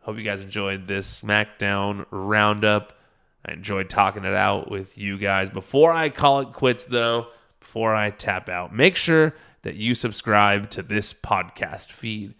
Hope 0.00 0.18
you 0.18 0.24
guys 0.24 0.42
enjoyed 0.42 0.88
this 0.88 1.20
SmackDown 1.20 2.06
roundup. 2.10 2.99
I 3.44 3.52
enjoyed 3.52 3.88
talking 3.88 4.24
it 4.24 4.34
out 4.34 4.70
with 4.70 4.98
you 4.98 5.18
guys. 5.18 5.50
Before 5.50 5.92
I 5.92 6.08
call 6.10 6.40
it 6.40 6.52
quits, 6.52 6.84
though, 6.84 7.28
before 7.58 7.94
I 7.94 8.10
tap 8.10 8.48
out, 8.48 8.74
make 8.74 8.96
sure 8.96 9.34
that 9.62 9.76
you 9.76 9.94
subscribe 9.94 10.70
to 10.70 10.82
this 10.82 11.12
podcast 11.12 11.92
feed. 11.92 12.34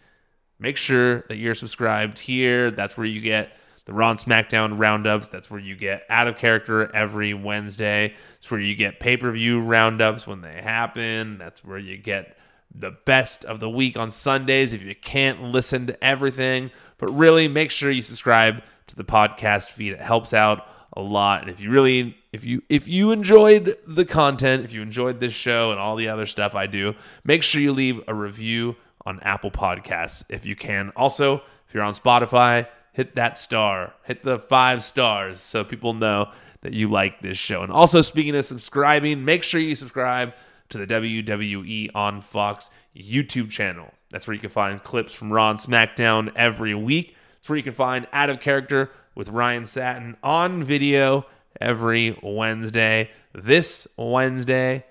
Make 0.59 0.77
sure 0.77 1.21
that 1.29 1.37
you're 1.37 1.55
subscribed 1.55 2.19
here. 2.19 2.71
That's 2.71 2.97
where 2.97 3.07
you 3.07 3.21
get 3.21 3.53
the 3.87 3.95
Raw 3.95 4.15
SmackDown 4.15 4.79
roundups. 4.79 5.29
That's 5.29 5.51
where 5.51 5.61
you 5.61 5.75
get 5.75 6.05
out 6.09 6.29
of 6.29 6.37
character 6.37 6.95
every 6.95 7.35
Wednesday. 7.35 8.15
It's 8.39 8.51
where 8.51 8.61
you 8.61 8.75
get 8.75 9.01
pay 9.01 9.17
per 9.17 9.31
view 9.33 9.61
roundups 9.61 10.27
when 10.27 10.43
they 10.43 10.61
happen. 10.63 11.39
That's 11.39 11.65
where 11.65 11.79
you 11.79 11.97
get 11.97 12.37
the 12.75 12.91
best 12.91 13.45
of 13.45 13.59
the 13.59 13.71
week 13.71 13.97
on 13.99 14.11
Sundays 14.11 14.73
if 14.73 14.83
you 14.83 14.95
can't 14.95 15.43
listen 15.43 15.87
to 15.87 16.05
everything. 16.05 16.71
But 16.99 17.11
really, 17.11 17.49
make 17.49 17.71
sure 17.71 17.91
you 17.91 18.03
subscribe 18.03 18.63
to 18.87 18.97
the 18.97 19.05
podcast 19.05 19.71
feed. 19.71 19.95
It 19.95 20.01
helps 20.01 20.35
out 20.35 20.67
a 20.93 21.01
lot. 21.01 21.43
And 21.43 21.51
if 21.51 21.61
you 21.61 21.71
really 21.71 22.17
if 22.33 22.45
you 22.45 22.63
if 22.69 22.89
you 22.89 23.13
enjoyed 23.13 23.77
the 23.87 24.05
content, 24.05 24.65
if 24.65 24.73
you 24.73 24.83
enjoyed 24.83 25.21
this 25.21 25.33
show 25.33 25.71
and 25.71 25.81
all 25.81 25.97
the 25.97 26.09
other 26.09 26.27
stuff 26.27 26.55
I 26.55 26.67
do, 26.67 26.95
make 27.25 27.43
sure 27.43 27.61
you 27.61 27.73
leave 27.73 28.01
a 28.07 28.15
review 28.15 28.77
on 29.07 29.21
Apple 29.21 29.51
Podcasts 29.51 30.25
if 30.29 30.45
you 30.45 30.57
can. 30.57 30.91
Also, 30.97 31.43
if 31.67 31.75
you're 31.75 31.83
on 31.83 31.95
Spotify, 31.95 32.67
hit 32.93 33.15
that 33.15 33.39
star, 33.39 33.95
hit 34.05 34.23
the 34.23 34.39
five 34.39 34.83
stars 34.85 35.41
so 35.41 35.65
people 35.65 35.95
know 35.95 36.31
that 36.63 36.73
you 36.73 36.89
like 36.89 37.23
this 37.23 37.39
show. 37.39 37.63
And 37.63 37.73
also, 37.73 38.01
speaking 38.03 38.37
of 38.37 38.45
subscribing, 38.45 39.25
make 39.25 39.43
sure 39.43 39.61
you 39.61 39.77
subscribe 39.77 40.35
to 40.69 40.79
the 40.79 40.87
WWE 40.87 41.91
on 41.95 42.21
Fox 42.21 42.71
YouTube 42.97 43.51
channel. 43.51 43.93
That's 44.11 44.27
where 44.27 44.35
you 44.35 44.41
can 44.41 44.51
find 44.51 44.83
clips 44.83 45.13
from 45.13 45.33
Raw 45.33 45.51
and 45.51 45.59
SmackDown 45.59 46.33
every 46.37 46.75
week. 46.75 47.17
It's 47.39 47.49
where 47.49 47.57
you 47.57 47.63
can 47.63 47.73
find 47.73 48.07
Out 48.13 48.29
of 48.29 48.41
Character 48.41 48.91
with 49.21 49.29
Ryan 49.29 49.67
Satin 49.67 50.17
on 50.23 50.65
video 50.65 51.27
every 51.61 52.19
Wednesday. 52.23 53.11
This 53.35 53.87
Wednesday, 53.99 54.87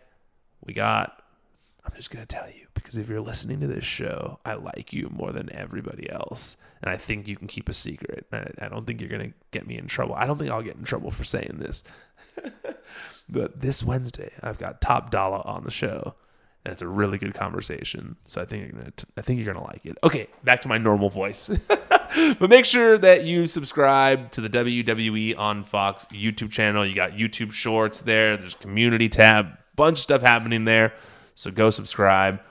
we 0.63 0.75
got, 0.75 1.23
I'm 1.83 1.95
just 1.95 2.11
going 2.11 2.23
to 2.23 2.27
tell 2.27 2.47
you, 2.47 2.67
because 2.75 2.95
if 2.95 3.09
you're 3.09 3.21
listening 3.21 3.59
to 3.61 3.65
this 3.65 3.85
show, 3.85 4.37
I 4.45 4.53
like 4.53 4.93
you 4.93 5.09
more 5.11 5.31
than 5.31 5.51
everybody 5.51 6.07
else. 6.11 6.57
And 6.83 6.91
I 6.91 6.95
think 6.95 7.27
you 7.27 7.37
can 7.37 7.47
keep 7.47 7.69
a 7.69 7.73
secret. 7.73 8.27
I, 8.31 8.51
I 8.61 8.69
don't 8.69 8.85
think 8.85 9.01
you're 9.01 9.09
going 9.09 9.31
to 9.31 9.35
get 9.49 9.65
me 9.65 9.79
in 9.79 9.87
trouble. 9.87 10.13
I 10.13 10.27
don't 10.27 10.37
think 10.37 10.51
I'll 10.51 10.61
get 10.61 10.75
in 10.75 10.83
trouble 10.83 11.09
for 11.09 11.23
saying 11.23 11.55
this. 11.57 11.83
but 13.29 13.61
this 13.61 13.83
Wednesday, 13.83 14.31
I've 14.43 14.59
got 14.59 14.79
Top 14.79 15.09
Dolla 15.09 15.41
on 15.43 15.63
the 15.63 15.71
show 15.71 16.13
and 16.65 16.73
it's 16.73 16.81
a 16.81 16.87
really 16.87 17.17
good 17.17 17.33
conversation. 17.33 18.17
So 18.25 18.41
I 18.41 18.45
think 18.45 18.63
you're 18.63 18.81
gonna, 18.81 18.93
I 19.17 19.21
think 19.21 19.39
you're 19.39 19.53
gonna 19.53 19.65
like 19.65 19.85
it. 19.85 19.97
Okay, 20.03 20.27
back 20.43 20.61
to 20.61 20.67
my 20.67 20.77
normal 20.77 21.09
voice. 21.09 21.47
but 21.67 22.49
make 22.49 22.65
sure 22.65 22.97
that 22.97 23.23
you 23.23 23.47
subscribe 23.47 24.31
to 24.31 24.41
the 24.41 24.49
WWE 24.49 25.37
on 25.37 25.63
Fox 25.63 26.05
YouTube 26.11 26.51
channel. 26.51 26.85
You 26.85 26.95
got 26.95 27.11
YouTube 27.11 27.53
Shorts 27.53 28.01
there. 28.01 28.35
There's 28.35 28.55
community 28.55 29.09
tab, 29.09 29.57
bunch 29.75 29.99
of 29.99 30.03
stuff 30.03 30.21
happening 30.21 30.65
there. 30.65 30.93
So 31.35 31.51
go 31.51 31.69
subscribe. 31.69 32.41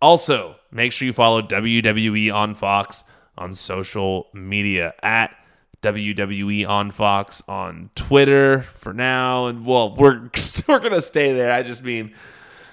Also, 0.00 0.56
make 0.72 0.92
sure 0.92 1.06
you 1.06 1.12
follow 1.12 1.42
WWE 1.42 2.34
on 2.34 2.56
Fox 2.56 3.04
on 3.38 3.54
social 3.54 4.26
media 4.34 4.94
at 5.02 5.34
WWE 5.82 6.66
on 6.68 6.90
Fox 6.90 7.42
on 7.48 7.90
Twitter 7.94 8.62
for 8.74 8.92
now, 8.92 9.46
and 9.46 9.64
well, 9.64 9.94
we're 9.96 10.28
we're 10.68 10.78
gonna 10.80 11.02
stay 11.02 11.32
there. 11.32 11.52
I 11.52 11.62
just 11.62 11.82
mean 11.82 12.14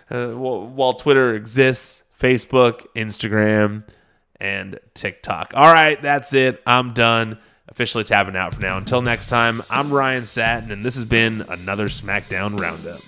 uh, 0.10 0.30
while 0.30 0.94
Twitter 0.94 1.36
exists, 1.36 2.04
Facebook, 2.20 2.88
Instagram, 2.96 3.84
and 4.40 4.80
TikTok. 4.94 5.54
All 5.54 5.72
right, 5.72 6.02
that's 6.02 6.34
it. 6.34 6.62
I'm 6.66 6.94
done. 6.94 7.38
Officially 7.68 8.04
tapping 8.04 8.36
out 8.36 8.56
for 8.56 8.62
now. 8.62 8.78
Until 8.78 9.02
next 9.02 9.28
time, 9.28 9.62
I'm 9.70 9.92
Ryan 9.92 10.26
Satin, 10.26 10.72
and 10.72 10.84
this 10.84 10.96
has 10.96 11.06
been 11.06 11.46
another 11.50 11.88
SmackDown 11.88 12.60
Roundup. 12.60 13.02